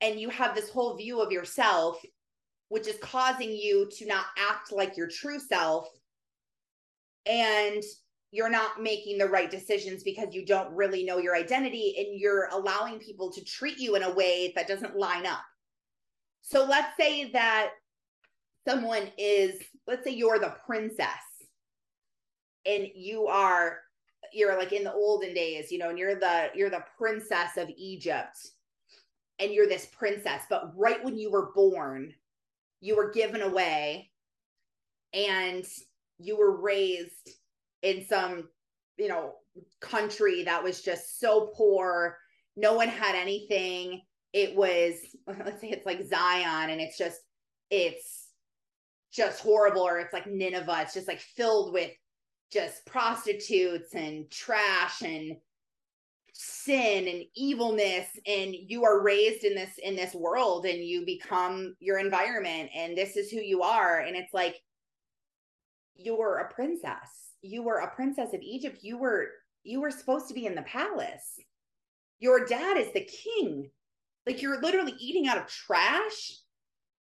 [0.00, 2.02] And you have this whole view of yourself
[2.72, 5.86] which is causing you to not act like your true self.
[7.26, 7.82] And
[8.32, 12.48] you're not making the right decisions because you don't really know your identity and you're
[12.50, 15.42] allowing people to treat you in a way that doesn't line up.
[16.40, 17.72] So let's say that
[18.66, 21.06] someone is, let's say you're the princess
[22.66, 23.78] and you are
[24.32, 27.68] you're like in the olden days, you know, and you're the you're the princess of
[27.76, 28.38] Egypt
[29.38, 32.14] and you're this princess, but right when you were born,
[32.80, 34.10] you were given away
[35.12, 35.66] and
[36.18, 37.30] you were raised
[37.82, 38.48] in some,
[38.96, 39.34] you know,
[39.80, 42.18] country that was just so poor.
[42.56, 44.02] No one had anything.
[44.32, 44.94] It was,
[45.26, 47.20] let's say it's like Zion and it's just,
[47.70, 48.28] it's
[49.12, 50.80] just horrible, or it's like Nineveh.
[50.82, 51.90] It's just like filled with
[52.52, 55.36] just prostitutes and trash and
[56.34, 61.74] sin and evilness and you are raised in this in this world and you become
[61.78, 64.56] your environment and this is who you are and it's like
[65.96, 67.32] you're a princess.
[67.42, 68.78] You were a princess of Egypt.
[68.82, 69.28] You were
[69.64, 71.38] you were supposed to be in the palace.
[72.18, 73.70] Your dad is the king.
[74.26, 76.32] Like you're literally eating out of trash.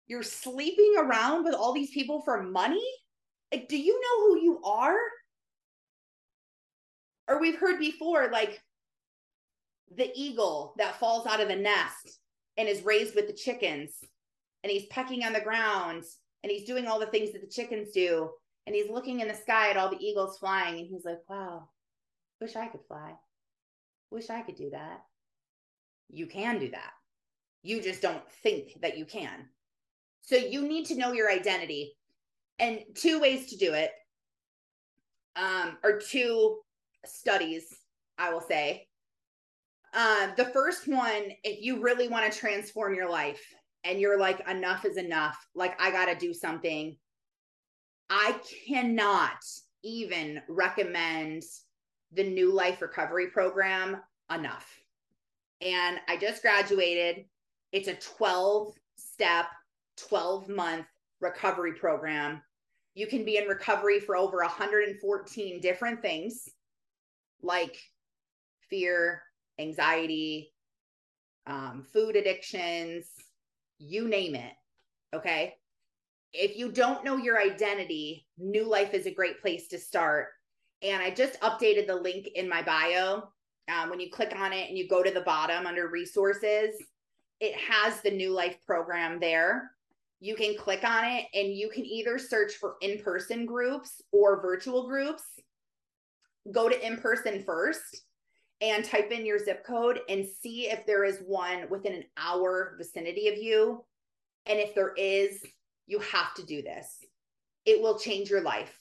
[0.06, 2.84] You're sleeping around with all these people for money.
[3.52, 4.98] Like do you know who you are?
[7.28, 8.60] Or we've heard before like
[9.94, 12.18] the eagle that falls out of the nest
[12.56, 13.92] and is raised with the chickens
[14.62, 16.04] and he's pecking on the ground
[16.42, 18.30] and he's doing all the things that the chickens do
[18.66, 21.68] and he's looking in the sky at all the eagles flying and he's like wow
[22.40, 23.12] wish i could fly.
[24.10, 25.02] Wish i could do that.
[26.08, 26.92] You can do that.
[27.62, 29.46] You just don't think that you can.
[30.22, 31.96] So you need to know your identity
[32.58, 33.92] and two ways to do it
[35.36, 36.58] um or two
[37.04, 37.66] studies
[38.18, 38.86] i will say.
[39.92, 43.42] Uh, the first one, if you really want to transform your life
[43.84, 46.96] and you're like, enough is enough, like, I got to do something,
[48.10, 49.38] I cannot
[49.84, 51.44] even recommend
[52.12, 53.98] the New Life Recovery Program
[54.34, 54.68] enough.
[55.60, 57.24] And I just graduated.
[57.70, 59.46] It's a 12 step,
[59.96, 60.86] 12 month
[61.20, 62.42] recovery program.
[62.94, 66.48] You can be in recovery for over 114 different things
[67.42, 67.76] like
[68.68, 69.22] fear,
[69.58, 70.52] anxiety,
[71.46, 73.06] um, food addictions,
[73.78, 74.52] you name it.
[75.14, 75.54] Okay.
[76.32, 80.28] If you don't know your identity, New Life is a great place to start.
[80.82, 83.30] And I just updated the link in my bio.
[83.68, 86.74] Um, when you click on it and you go to the bottom under resources,
[87.40, 89.72] it has the New Life program there.
[90.20, 94.40] You can click on it and you can either search for in person groups or
[94.40, 95.22] virtual groups.
[96.52, 98.02] Go to in person first
[98.60, 102.74] and type in your zip code and see if there is one within an hour
[102.76, 103.84] vicinity of you.
[104.46, 105.42] And if there is,
[105.90, 107.04] you have to do this.
[107.64, 108.72] It will change your life.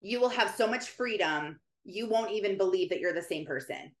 [0.00, 3.92] You will have so much freedom, you won't even believe that you're the same person.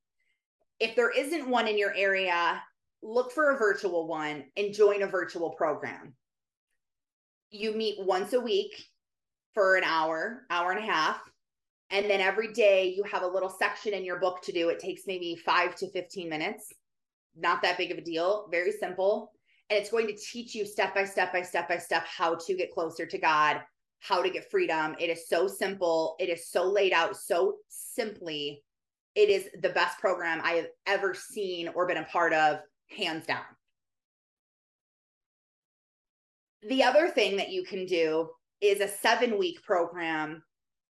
[0.80, 2.62] If there isn't one in your area,
[3.02, 6.14] look for a virtual one and join a virtual program.
[7.50, 8.84] You meet once a week
[9.54, 11.20] for an hour, hour and a half
[11.90, 14.68] and then every day you have a little section in your book to do.
[14.68, 16.72] It takes maybe five to 15 minutes.
[17.36, 19.32] Not that big of a deal, very simple.
[19.70, 22.54] And it's going to teach you step by step by step by step how to
[22.54, 23.60] get closer to God,
[24.00, 24.96] how to get freedom.
[24.98, 26.16] It is so simple.
[26.18, 28.62] It is so laid out so simply.
[29.14, 32.60] It is the best program I have ever seen or been a part of,
[32.96, 33.42] hands down.
[36.66, 40.42] The other thing that you can do is a seven week program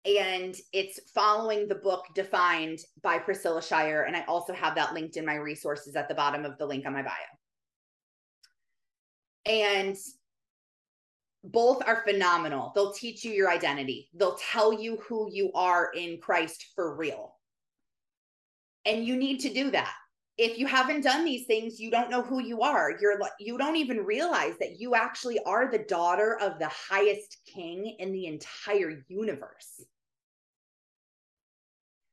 [0.05, 5.17] and it's following the book defined by priscilla shirer and i also have that linked
[5.17, 7.36] in my resources at the bottom of the link on my bio
[9.47, 9.97] and
[11.45, 12.73] both are phenomenal.
[12.75, 14.11] They'll teach you your identity.
[14.15, 17.35] They'll tell you who you are in christ for real.
[18.85, 19.93] And you need to do that.
[20.39, 22.93] If you haven't done these things you don't know who you are.
[23.01, 27.97] You're you don't even realize that you actually are the daughter of the highest king
[27.99, 29.85] in the entire universe.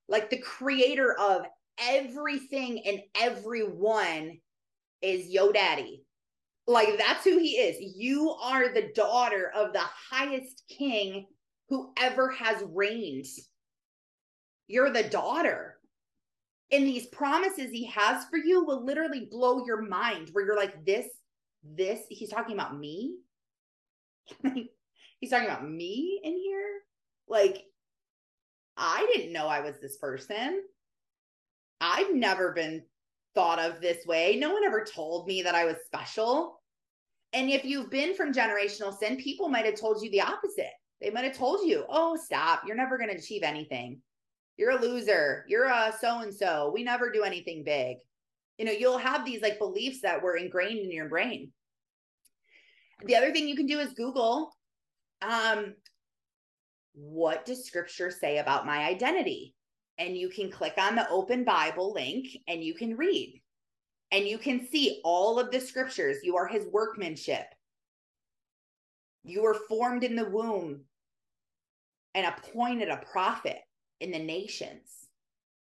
[0.08, 1.44] Like the creator of
[1.80, 4.38] everything and everyone
[5.02, 6.06] is yo daddy.
[6.66, 7.96] Like that's who he is.
[7.96, 11.28] You are the daughter of the highest king
[11.70, 13.26] who ever has reigned.
[14.68, 15.78] You're the daughter.
[16.72, 20.86] And these promises he has for you will literally blow your mind where you're like,
[20.86, 21.08] this,
[21.64, 23.18] this, he's talking about me.
[24.44, 26.80] he's talking about me in here.
[27.28, 27.64] Like,
[28.76, 30.64] I didn't know I was this person.
[31.80, 32.84] I've never been
[33.36, 34.38] thought of this way.
[34.38, 36.60] No one ever told me that I was special.
[37.34, 40.72] And if you've been from generational sin, people might have told you the opposite.
[41.02, 44.00] They might have told you, oh, stop, you're never going to achieve anything.
[44.56, 45.46] You're a loser.
[45.48, 46.72] You're a so and so.
[46.74, 47.98] We never do anything big.
[48.58, 51.52] You know, you'll have these like beliefs that were ingrained in your brain.
[53.04, 54.54] The other thing you can do is Google
[55.24, 55.76] um,
[56.94, 59.56] what does scripture say about my identity?
[59.98, 63.42] And you can click on the open Bible link and you can read.
[64.12, 66.18] And you can see all of the scriptures.
[66.24, 67.46] You are his workmanship.
[69.24, 70.82] You were formed in the womb
[72.14, 73.60] and appointed a prophet
[74.00, 75.08] in the nations.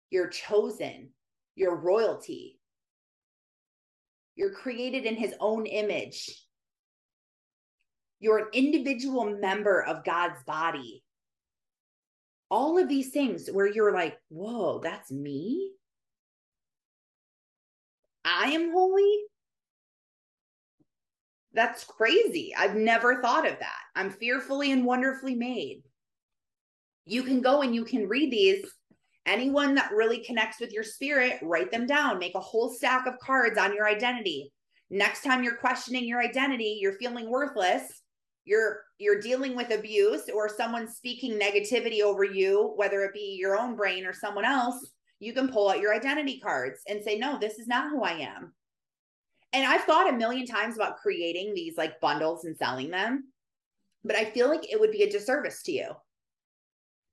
[0.09, 1.09] You're chosen.
[1.55, 2.59] You're royalty.
[4.36, 6.43] You're created in his own image.
[8.19, 11.03] You're an individual member of God's body.
[12.50, 15.72] All of these things where you're like, whoa, that's me.
[18.24, 19.20] I am holy.
[21.54, 22.54] That's crazy.
[22.58, 23.80] I've never thought of that.
[23.95, 25.82] I'm fearfully and wonderfully made.
[27.06, 28.66] You can go and you can read these.
[29.26, 32.20] Anyone that really connects with your spirit, write them down.
[32.20, 34.54] Make a whole stack of cards on your identity.
[34.89, 38.02] Next time you're questioning your identity, you're feeling worthless,
[38.48, 43.58] you're you're dealing with abuse or someone speaking negativity over you, whether it be your
[43.58, 44.89] own brain or someone else,
[45.20, 48.14] you can pull out your identity cards and say, "No, this is not who I
[48.14, 48.54] am."
[49.52, 53.26] And I've thought a million times about creating these like bundles and selling them,
[54.04, 55.91] but I feel like it would be a disservice to you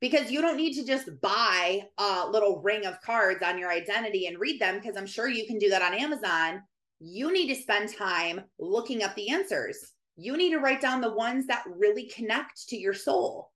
[0.01, 4.27] because you don't need to just buy a little ring of cards on your identity
[4.27, 6.63] and read them because I'm sure you can do that on Amazon.
[7.01, 9.94] You need to spend time looking up the answers.
[10.17, 13.51] You need to write down the ones that really connect to your soul,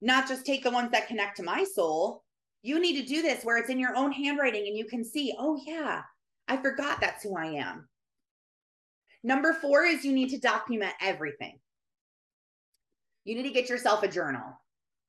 [0.00, 2.24] not just take the ones that connect to my soul.
[2.62, 5.32] You need to do this where it's in your own handwriting and you can see,
[5.38, 6.02] oh, yeah,
[6.48, 7.88] I forgot that's who I am.
[9.22, 11.58] Number four is you need to document everything.
[13.24, 14.58] You need to get yourself a journal,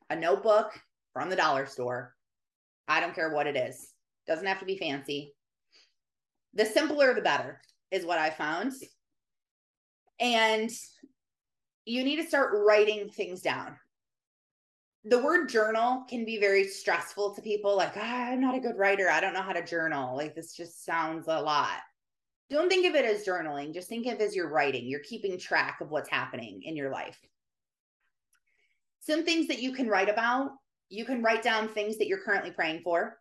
[0.09, 0.72] a notebook
[1.13, 2.15] from the dollar store.
[2.88, 3.93] I don't care what it is,
[4.28, 5.34] doesn't have to be fancy.
[6.53, 7.61] The simpler, the better,
[7.91, 8.74] is what I found.
[10.20, 10.70] And
[11.86, 13.78] you need to start writing things down.
[15.05, 18.78] The word journal can be very stressful to people like, oh, I'm not a good
[18.78, 19.09] writer.
[19.09, 20.15] I don't know how to journal.
[20.15, 21.80] Like, this just sounds a lot.
[22.49, 23.74] Don't think of it as journaling.
[23.74, 24.88] Just think of it as you're writing.
[24.88, 27.17] You're keeping track of what's happening in your life.
[28.99, 30.51] Some things that you can write about
[30.89, 33.20] you can write down things that you're currently praying for.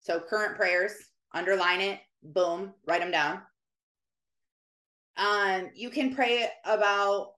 [0.00, 0.92] So, current prayers,
[1.32, 3.40] underline it, boom, write them down.
[5.16, 7.32] Um, you can pray about,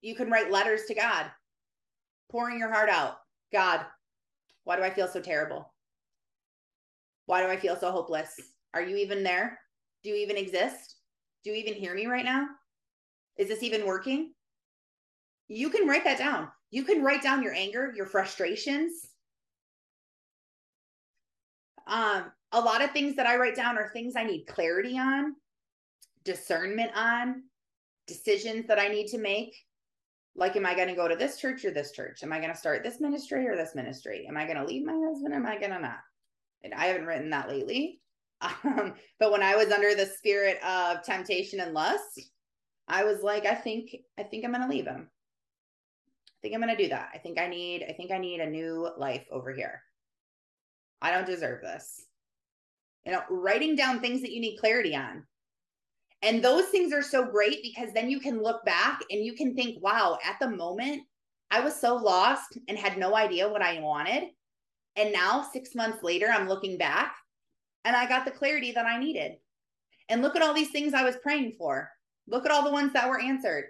[0.00, 1.26] you can write letters to God,
[2.30, 3.16] pouring your heart out.
[3.52, 3.84] God,
[4.64, 5.72] why do I feel so terrible?
[7.26, 8.34] Why do I feel so hopeless?
[8.74, 9.58] Are you even there?
[10.02, 10.96] Do you even exist?
[11.44, 12.46] Do you even hear me right now?
[13.36, 14.32] Is this even working?
[15.48, 16.48] You can write that down.
[16.70, 18.92] You can write down your anger, your frustrations.
[21.86, 25.34] Um, a lot of things that I write down are things I need clarity on
[26.24, 27.42] discernment on,
[28.06, 29.54] decisions that I need to make.
[30.36, 32.22] Like, am I going to go to this church or this church?
[32.22, 34.26] Am I going to start this ministry or this ministry?
[34.28, 35.34] Am I going to leave my husband?
[35.34, 35.98] Am I going to not?
[36.62, 38.00] And I haven't written that lately.
[38.64, 42.18] Um, but when I was under the spirit of temptation and lust,
[42.88, 45.10] I was like, I think, I think I'm going to leave him.
[46.26, 47.10] I think I'm going to do that.
[47.12, 49.82] I think I need, I think I need a new life over here.
[51.02, 52.06] I don't deserve this.
[53.04, 55.24] You know, writing down things that you need clarity on.
[56.22, 59.54] And those things are so great because then you can look back and you can
[59.54, 61.02] think, wow, at the moment,
[61.50, 64.24] I was so lost and had no idea what I wanted.
[64.96, 67.16] And now, six months later, I'm looking back
[67.84, 69.32] and I got the clarity that I needed.
[70.08, 71.88] And look at all these things I was praying for.
[72.26, 73.64] Look at all the ones that were answered.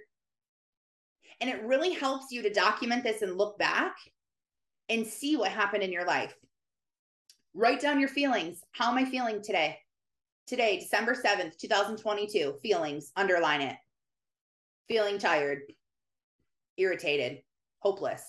[1.40, 3.94] And it really helps you to document this and look back
[4.88, 6.34] and see what happened in your life.
[7.54, 8.62] Write down your feelings.
[8.72, 9.78] How am I feeling today?
[10.50, 13.76] Today, December 7th, 2022, feelings, underline it.
[14.88, 15.60] Feeling tired,
[16.76, 17.42] irritated,
[17.78, 18.24] hopeless,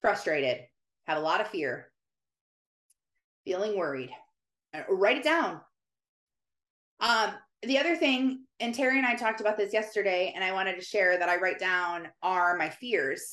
[0.00, 0.60] frustrated,
[1.08, 1.90] have a lot of fear,
[3.44, 4.10] feeling worried.
[4.72, 5.60] Uh, write it down.
[7.00, 7.30] Um,
[7.64, 10.84] the other thing, and Terry and I talked about this yesterday, and I wanted to
[10.84, 13.28] share that I write down are my fears.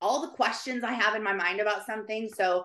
[0.00, 2.28] All the questions I have in my mind about something.
[2.32, 2.64] So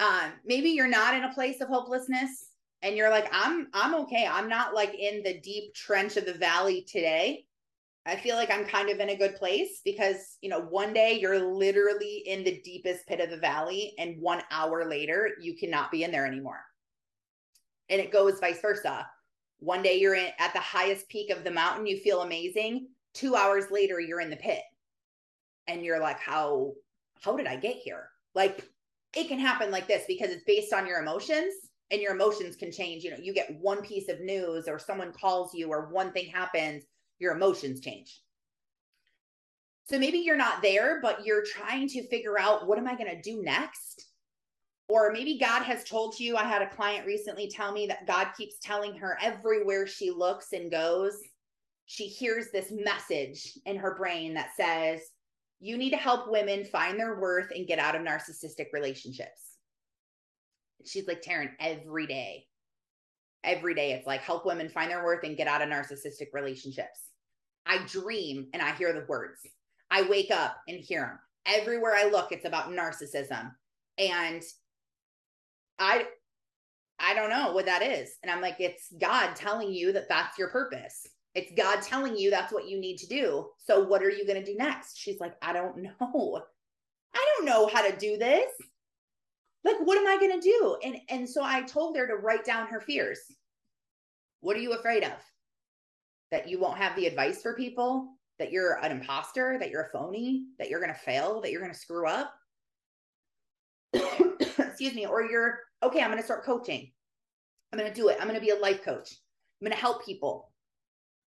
[0.00, 2.46] um, maybe you're not in a place of hopelessness
[2.82, 4.26] and you're like, I'm I'm okay.
[4.30, 7.46] I'm not like in the deep trench of the valley today.
[8.04, 11.18] I feel like I'm kind of in a good place because, you know, one day
[11.20, 15.92] you're literally in the deepest pit of the valley, and one hour later, you cannot
[15.92, 16.60] be in there anymore.
[17.88, 19.06] And it goes vice versa.
[19.60, 22.88] One day you're in, at the highest peak of the mountain, you feel amazing.
[23.14, 24.62] Two hours later, you're in the pit.
[25.68, 26.72] And you're like, how
[27.20, 28.08] how did I get here?
[28.34, 28.68] Like
[29.14, 31.52] it can happen like this because it's based on your emotions
[31.90, 33.04] and your emotions can change.
[33.04, 36.26] You know, you get one piece of news or someone calls you or one thing
[36.26, 36.84] happens,
[37.18, 38.20] your emotions change.
[39.84, 43.14] So maybe you're not there, but you're trying to figure out what am I going
[43.14, 44.06] to do next?
[44.88, 46.36] Or maybe God has told you.
[46.36, 50.52] I had a client recently tell me that God keeps telling her everywhere she looks
[50.52, 51.18] and goes,
[51.86, 55.00] she hears this message in her brain that says,
[55.62, 59.56] You need to help women find their worth and get out of narcissistic relationships.
[60.84, 62.46] She's like, Taryn, every day,
[63.44, 67.04] every day, it's like, help women find their worth and get out of narcissistic relationships.
[67.64, 69.38] I dream and I hear the words.
[69.88, 71.18] I wake up and hear them.
[71.46, 73.52] Everywhere I look, it's about narcissism.
[73.98, 74.42] And
[75.78, 76.06] I
[76.98, 78.10] I don't know what that is.
[78.22, 81.06] And I'm like, it's God telling you that that's your purpose.
[81.34, 83.46] It's God telling you that's what you need to do.
[83.56, 84.98] So what are you going to do next?
[84.98, 86.42] She's like, I don't know.
[87.14, 88.50] I don't know how to do this.
[89.64, 90.76] Like, what am I going to do?
[90.84, 93.20] And and so I told her to write down her fears.
[94.40, 95.12] What are you afraid of?
[96.32, 99.90] That you won't have the advice for people, that you're an imposter, that you're a
[99.90, 102.34] phony, that you're going to fail, that you're going to screw up.
[103.92, 106.90] Excuse me, or you're okay, I'm going to start coaching.
[107.72, 108.18] I'm going to do it.
[108.20, 109.14] I'm going to be a life coach.
[109.60, 110.51] I'm going to help people.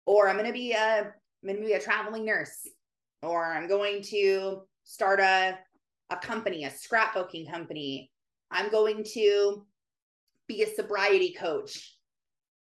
[0.09, 2.67] Or I'm going to be a I'm going to be a traveling nurse.
[3.23, 5.59] Or I'm going to start a
[6.09, 8.11] a company, a scrapbooking company.
[8.51, 9.67] I'm going to
[10.47, 11.95] be a sobriety coach.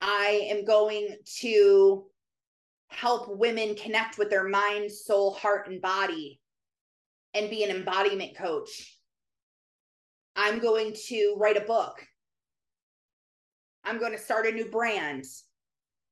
[0.01, 2.06] I am going to
[2.89, 6.40] help women connect with their mind, soul, heart, and body
[7.32, 8.98] and be an embodiment coach.
[10.35, 12.05] I'm going to write a book.
[13.85, 15.24] I'm going to start a new brand.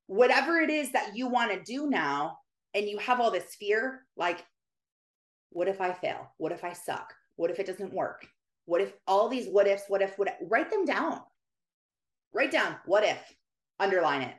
[0.06, 2.39] Whatever it is that you want to do now,
[2.74, 4.44] and you have all this fear like,
[5.51, 6.32] what if I fail?
[6.39, 7.14] What if I suck?
[7.36, 8.26] What if it doesn't work?
[8.66, 11.20] What if all these what ifs, what if, what if, write them down.
[12.32, 13.20] Write down what if,
[13.78, 14.35] underline it.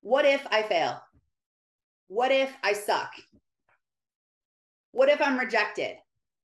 [0.00, 1.00] What if I fail?
[2.08, 3.12] What if I suck?
[4.92, 5.96] What if I'm rejected?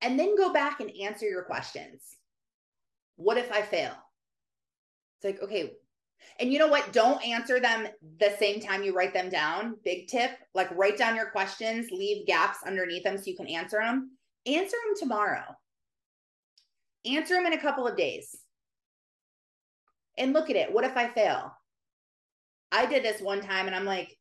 [0.02, 2.02] And then go back and answer your questions.
[3.16, 3.94] What if I fail?
[5.16, 5.72] It's like, okay.
[6.41, 6.93] And you know what?
[6.93, 7.86] Don't answer them
[8.19, 9.77] the same time you write them down.
[9.85, 13.78] Big tip like, write down your questions, leave gaps underneath them so you can answer
[13.81, 14.12] them.
[14.47, 15.57] Answer them tomorrow.
[17.05, 18.36] Answer them in a couple of days.
[20.16, 20.73] And look at it.
[20.73, 21.53] What if I fail?
[22.73, 24.16] I did this one time and I'm like,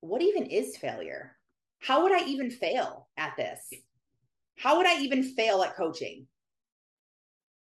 [0.00, 1.36] what even is failure?
[1.78, 3.70] How would I even fail at this?
[4.56, 6.26] How would I even fail at coaching?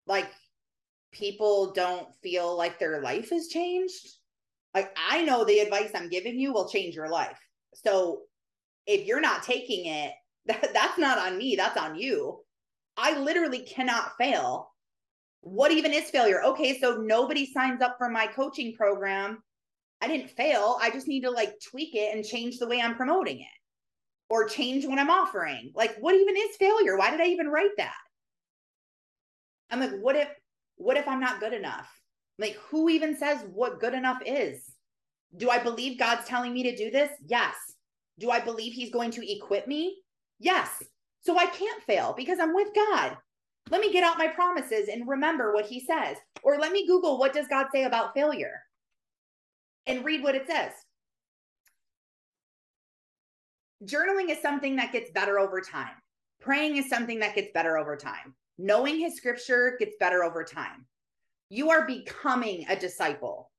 [0.07, 0.29] Like,
[1.11, 4.07] people don't feel like their life has changed.
[4.73, 7.37] Like, I know the advice I'm giving you will change your life.
[7.73, 8.21] So,
[8.87, 10.13] if you're not taking it,
[10.45, 12.39] that, that's not on me, that's on you.
[12.97, 14.71] I literally cannot fail.
[15.41, 16.43] What even is failure?
[16.43, 19.41] Okay, so nobody signs up for my coaching program
[20.01, 20.77] I didn't fail.
[20.81, 23.47] I just need to like tweak it and change the way I'm promoting it
[24.29, 25.71] or change what I'm offering.
[25.75, 26.97] Like, what even is failure?
[26.97, 27.93] Why did I even write that?
[29.69, 30.27] I'm like, what if,
[30.81, 31.87] what if I'm not good enough?
[32.39, 34.63] Like, who even says what good enough is?
[35.37, 37.09] Do I believe God's telling me to do this?
[37.25, 37.55] Yes.
[38.19, 39.97] Do I believe He's going to equip me?
[40.39, 40.83] Yes.
[41.21, 43.17] So I can't fail because I'm with God.
[43.69, 46.17] Let me get out my promises and remember what He says.
[46.43, 48.61] Or let me Google what does God say about failure?
[49.87, 50.71] and read what it says.
[53.83, 55.95] Journaling is something that gets better over time.
[56.39, 58.35] Praying is something that gets better over time.
[58.61, 60.85] Knowing his scripture gets better over time.
[61.49, 63.49] You are becoming a disciple.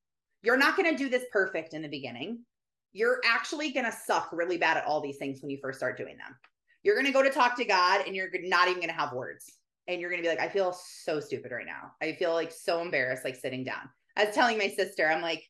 [0.44, 2.44] You're not going to do this perfect in the beginning.
[2.92, 5.96] You're actually going to suck really bad at all these things when you first start
[5.96, 6.36] doing them.
[6.84, 9.12] You're going to go to talk to God and you're not even going to have
[9.12, 9.52] words.
[9.88, 11.90] And you're going to be like, I feel so stupid right now.
[12.00, 13.90] I feel like so embarrassed, like sitting down.
[14.16, 15.42] I was telling my sister, I'm like,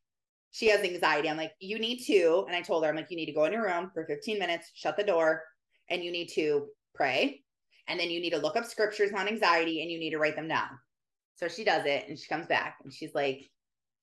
[0.51, 1.29] she has anxiety.
[1.29, 2.47] I'm like, you need to.
[2.47, 4.39] And I told her, I'm like, you need to go in your room for 15
[4.39, 5.43] minutes, shut the door,
[5.91, 7.43] and you need to pray.
[7.89, 10.37] And then you need to look up scriptures on anxiety and you need to write
[10.37, 10.69] them down.
[11.37, 13.51] So she does it and she comes back and she's like,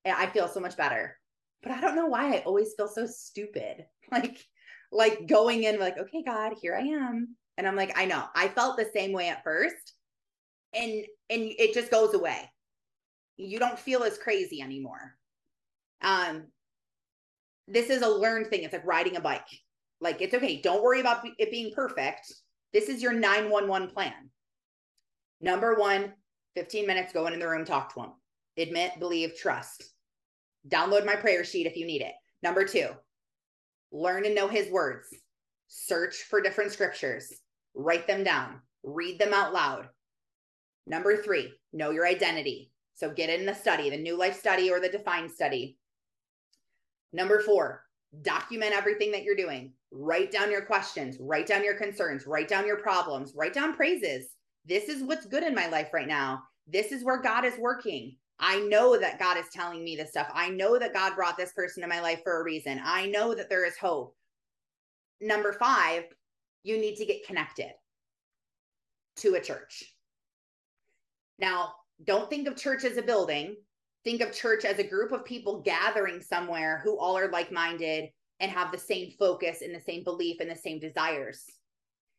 [0.06, 1.18] I feel so much better.
[1.61, 3.85] But I don't know why I always feel so stupid.
[4.11, 4.43] Like,
[4.91, 7.35] like going in like, okay, God, here I am.
[7.60, 8.23] And I'm like, I know.
[8.34, 9.93] I felt the same way at first.
[10.73, 12.49] And and it just goes away.
[13.38, 15.14] You don't feel as crazy anymore
[16.01, 16.43] um
[17.68, 19.41] this is a learned thing it's like riding a bike
[20.01, 22.34] like it's okay don't worry about it being perfect
[22.74, 24.30] this is your 911 plan.
[25.41, 26.14] Number one
[26.56, 28.14] 15 minutes go in the room talk to them.
[28.58, 29.84] Admit believe trust.
[30.68, 32.14] Download my prayer sheet if you need it.
[32.44, 32.90] Number two
[33.91, 35.08] learn and know his words.
[35.68, 37.34] Search for different scriptures.
[37.74, 38.62] Write them down.
[38.84, 39.90] Read them out loud.
[40.86, 42.72] Number three know your identity.
[42.96, 45.78] So get in the study the new life study or the defined study.
[47.14, 47.84] Number four,
[48.22, 49.74] document everything that you're doing.
[49.91, 54.28] Write down your questions, write down your concerns, write down your problems, write down praises.
[54.66, 56.44] This is what's good in my life right now.
[56.68, 58.16] This is where God is working.
[58.40, 60.30] I know that God is telling me this stuff.
[60.34, 62.80] I know that God brought this person to my life for a reason.
[62.84, 64.16] I know that there is hope.
[65.20, 66.03] Number five,
[66.64, 67.72] you need to get connected
[69.18, 69.84] to a church.
[71.40, 71.74] Now,
[72.06, 73.56] don't think of church as a building.
[74.06, 78.10] Think of church as a group of people gathering somewhere who all are like minded
[78.40, 81.44] and have the same focus and the same belief and the same desires.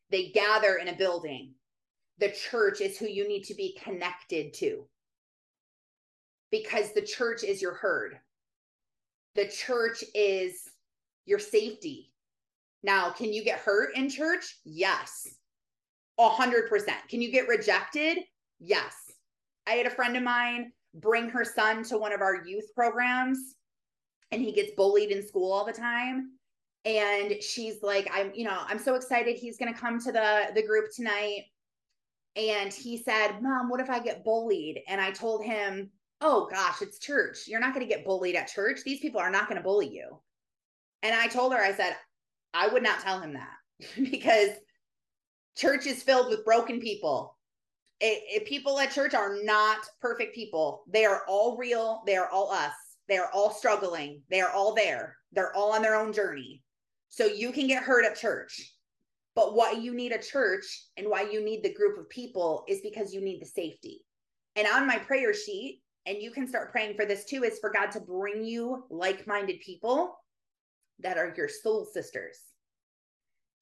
[0.09, 1.53] They gather in a building.
[2.19, 4.85] The church is who you need to be connected to
[6.51, 8.19] because the church is your herd.
[9.35, 10.69] The church is
[11.25, 12.11] your safety.
[12.83, 14.57] Now, can you get hurt in church?
[14.65, 15.27] Yes.
[16.19, 17.07] A hundred percent.
[17.09, 18.19] Can you get rejected?
[18.59, 18.93] Yes.
[19.65, 23.55] I had a friend of mine bring her son to one of our youth programs
[24.31, 26.31] and he gets bullied in school all the time.
[26.83, 30.47] And she's like i'm you know i'm so excited he's going to come to the
[30.55, 31.43] the group tonight.
[32.35, 34.81] And he said mom what if i get bullied?
[34.87, 35.91] And i told him
[36.21, 37.47] oh gosh it's church.
[37.47, 38.79] You're not going to get bullied at church.
[38.83, 40.19] These people are not going to bully you.
[41.03, 41.95] And i told her i said
[42.53, 43.57] i would not tell him that
[44.11, 44.49] because
[45.55, 47.37] church is filled with broken people.
[47.99, 50.83] It, it, people at church are not perfect people.
[50.87, 52.01] They are all real.
[52.07, 52.73] They are all us.
[53.11, 54.21] They are all struggling.
[54.29, 55.17] They are all there.
[55.33, 56.63] They're all on their own journey.
[57.09, 58.73] So you can get hurt at church.
[59.35, 62.79] But why you need a church and why you need the group of people is
[62.79, 64.05] because you need the safety.
[64.55, 67.69] And on my prayer sheet, and you can start praying for this too, is for
[67.69, 70.17] God to bring you like minded people
[70.99, 72.37] that are your soul sisters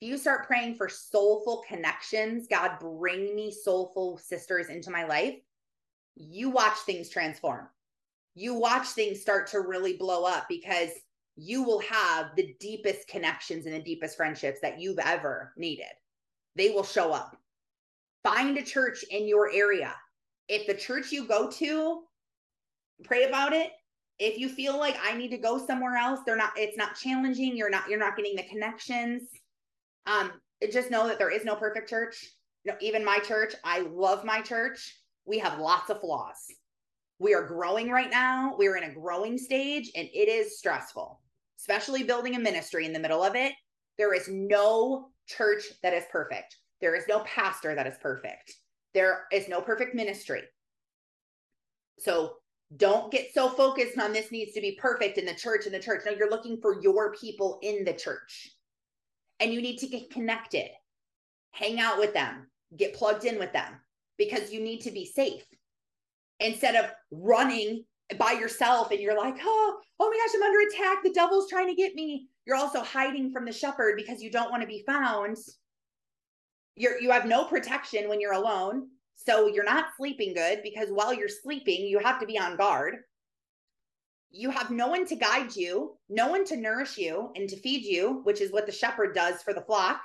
[0.01, 5.35] if you start praying for soulful connections, God, bring me soulful sisters into my life,
[6.15, 7.67] you watch things transform.
[8.35, 10.89] You watch things start to really blow up because
[11.35, 15.85] you will have the deepest connections and the deepest friendships that you've ever needed.
[16.55, 17.37] They will show up.
[18.23, 19.93] Find a church in your area.
[20.47, 22.01] If the church you go to,
[23.03, 23.71] pray about it.
[24.19, 27.55] If you feel like I need to go somewhere else, they're not, it's not challenging.
[27.55, 29.23] You're not, you're not getting the connections
[30.09, 30.31] um,
[30.71, 32.25] just know that there is no perfect church.
[32.63, 34.95] You know, even my church, I love my church.
[35.25, 36.47] We have lots of flaws.
[37.19, 38.55] We are growing right now.
[38.57, 41.19] We're in a growing stage and it is stressful,
[41.59, 43.53] especially building a ministry in the middle of it.
[43.97, 46.55] There is no church that is perfect.
[46.79, 48.53] There is no pastor that is perfect.
[48.93, 50.43] There is no perfect ministry.
[51.99, 52.35] So
[52.77, 55.79] don't get so focused on this needs to be perfect in the church in the
[55.79, 56.03] church.
[56.05, 58.51] No, you're looking for your people in the church
[59.41, 60.69] and you need to get connected,
[61.51, 62.47] hang out with them,
[62.77, 63.73] get plugged in with them
[64.17, 65.43] because you need to be safe
[66.39, 67.83] instead of running
[68.17, 71.03] by yourself and you're like, oh, oh my gosh, I'm under attack.
[71.03, 72.27] The devil's trying to get me.
[72.45, 75.37] You're also hiding from the shepherd because you don't want to be found.
[76.75, 78.87] You're you have no protection when you're alone.
[79.15, 82.99] So you're not sleeping good because while you're sleeping, you have to be on guard
[84.31, 87.83] you have no one to guide you, no one to nourish you and to feed
[87.83, 90.01] you, which is what the shepherd does for the flock.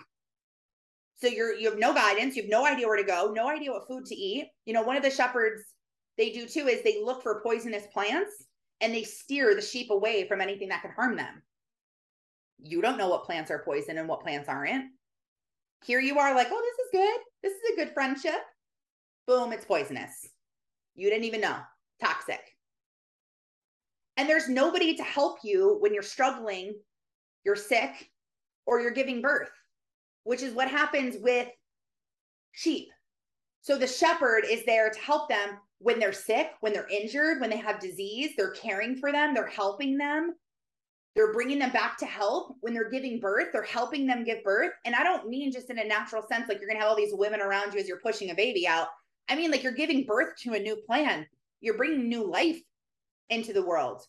[1.17, 3.71] So you're you have no guidance, you have no idea where to go, no idea
[3.71, 4.49] what food to eat.
[4.65, 5.63] You know, one of the shepherds
[6.17, 8.45] they do too is they look for poisonous plants
[8.81, 11.43] and they steer the sheep away from anything that could harm them.
[12.59, 14.93] You don't know what plants are poison and what plants aren't.
[15.85, 17.21] Here you are like, "Oh, this is good.
[17.43, 18.41] This is a good friendship."
[19.27, 20.29] Boom, it's poisonous.
[20.95, 21.61] You didn't even know.
[22.01, 22.41] Toxic.
[24.17, 26.81] And there's nobody to help you when you're struggling,
[27.45, 28.11] you're sick,
[28.65, 29.51] or you're giving birth,
[30.23, 31.49] which is what happens with
[32.53, 32.89] sheep.
[33.61, 37.51] So the shepherd is there to help them when they're sick, when they're injured, when
[37.51, 38.31] they have disease.
[38.39, 40.35] They're caring for them, they're helping them.
[41.15, 43.49] They're bringing them back to health when they're giving birth.
[43.53, 44.73] They're helping them give birth.
[44.87, 46.97] And I don't mean just in a natural sense, like you're going to have all
[46.97, 48.89] these women around you as you're pushing a baby out.
[49.29, 51.27] I mean, like you're giving birth to a new plan.
[51.61, 52.59] You're bringing new life
[53.29, 54.03] into the world.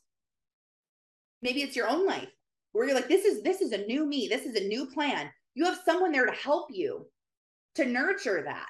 [1.42, 2.30] Maybe it's your own life
[2.72, 4.28] where you're like, this is this is a new me.
[4.30, 5.30] This is a new plan.
[5.56, 7.06] You have someone there to help you
[7.76, 8.68] to nurture that.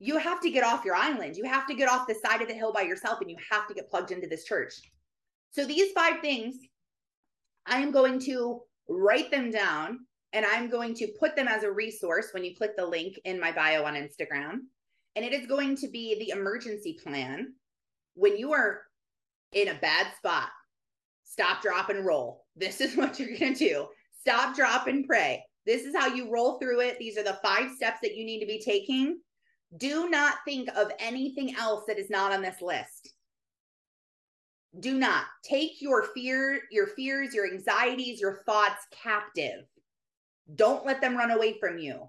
[0.00, 1.36] You have to get off your island.
[1.36, 3.66] You have to get off the side of the hill by yourself and you have
[3.68, 4.74] to get plugged into this church.
[5.50, 6.56] So these five things,
[7.66, 10.00] I am going to write them down
[10.32, 13.40] and I'm going to put them as a resource when you click the link in
[13.40, 14.60] my bio on Instagram.
[15.16, 17.54] And it is going to be the emergency plan
[18.14, 18.82] when you are
[19.52, 20.48] in a bad spot.
[21.24, 22.44] Stop, drop, and roll.
[22.56, 23.86] This is what you're going to do.
[24.20, 25.42] Stop, drop, and pray.
[25.66, 26.98] This is how you roll through it.
[26.98, 29.18] These are the five steps that you need to be taking.
[29.76, 33.12] Do not think of anything else that is not on this list.
[34.80, 39.64] Do not take your fear, your fears, your anxieties, your thoughts captive.
[40.54, 42.08] Don't let them run away from you.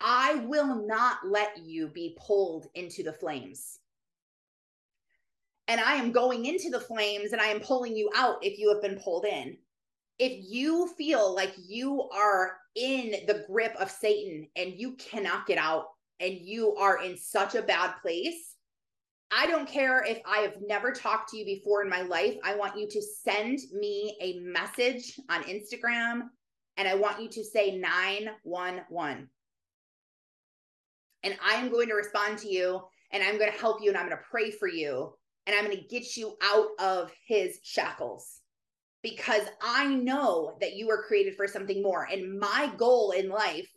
[0.00, 3.78] I will not let you be pulled into the flames.
[5.68, 8.72] And I am going into the flames and I am pulling you out if you
[8.72, 9.56] have been pulled in.
[10.18, 15.58] If you feel like you are in the grip of Satan and you cannot get
[15.58, 15.86] out
[16.20, 18.54] and you are in such a bad place,
[19.30, 22.36] I don't care if I have never talked to you before in my life.
[22.44, 26.28] I want you to send me a message on Instagram
[26.76, 29.28] and I want you to say 911.
[31.24, 33.98] And I am going to respond to you and I'm going to help you and
[33.98, 35.12] I'm going to pray for you
[35.46, 38.40] and I'm going to get you out of his shackles
[39.02, 42.08] because I know that you are created for something more.
[42.10, 43.68] And my goal in life,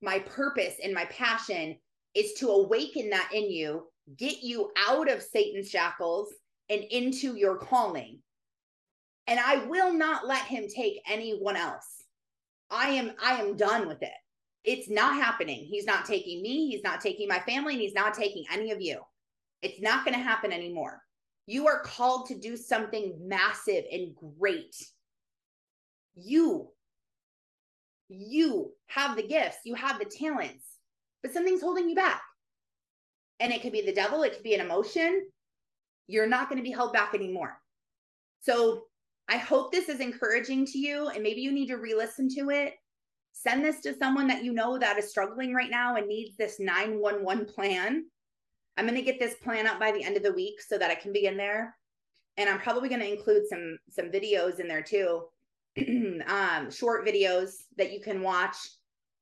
[0.00, 1.76] my purpose and my passion
[2.14, 3.84] is to awaken that in you,
[4.16, 6.32] get you out of Satan's shackles
[6.68, 8.20] and into your calling.
[9.26, 12.04] And I will not let him take anyone else.
[12.70, 14.12] I am I am done with it.
[14.64, 15.66] It's not happening.
[15.68, 18.80] He's not taking me, he's not taking my family, and he's not taking any of
[18.80, 19.00] you.
[19.62, 21.02] It's not going to happen anymore.
[21.46, 24.74] You are called to do something massive and great.
[26.14, 26.68] You
[28.08, 30.73] you have the gifts, you have the talents,
[31.24, 32.20] but something's holding you back.
[33.40, 35.26] And it could be the devil, it could be an emotion.
[36.06, 37.56] You're not going to be held back anymore.
[38.42, 38.82] So
[39.26, 42.50] I hope this is encouraging to you, and maybe you need to re listen to
[42.50, 42.74] it.
[43.32, 46.60] Send this to someone that you know that is struggling right now and needs this
[46.60, 48.04] 911 plan.
[48.76, 50.90] I'm going to get this plan up by the end of the week so that
[50.90, 51.74] I can begin there.
[52.36, 55.22] And I'm probably going to include some some videos in there too.
[56.26, 58.56] um, short videos that you can watch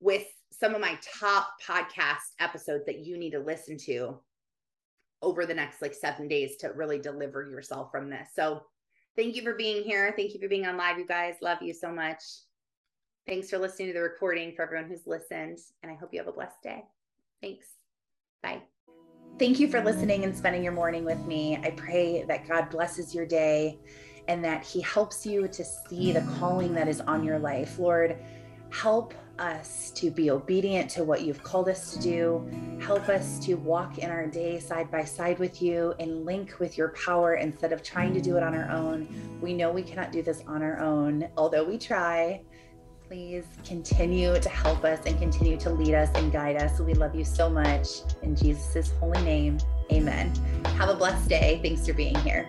[0.01, 0.27] with
[0.63, 4.17] some of my top podcast episodes that you need to listen to
[5.21, 8.29] over the next like seven days to really deliver yourself from this.
[8.33, 8.63] So
[9.17, 10.15] thank you for being here.
[10.17, 11.35] Thank you for being on live, you guys.
[11.43, 12.23] Love you so much.
[13.27, 15.59] Thanks for listening to the recording for everyone who's listened.
[15.83, 16.85] And I hope you have a blessed day.
[17.41, 17.67] Thanks.
[18.41, 18.63] Bye.
[19.41, 21.57] Thank you for listening and spending your morning with me.
[21.57, 23.81] I pray that God blesses your day
[24.29, 27.81] and that He helps you to see the calling that is on your life.
[27.81, 28.23] Lord,
[28.73, 32.79] help us to be obedient to what you've called us to do.
[32.81, 36.79] Help us to walk in our day side by side with you and link with
[36.79, 39.09] your power instead of trying to do it on our own.
[39.41, 42.43] We know we cannot do this on our own, although we try.
[43.07, 46.81] Please continue to help us and continue to lead us and guide us.
[46.81, 47.89] We love you so much.
[48.23, 49.59] In Jesus' holy name,
[49.93, 50.35] amen.
[50.79, 51.61] Have a blessed day.
[51.63, 52.49] Thanks for being here.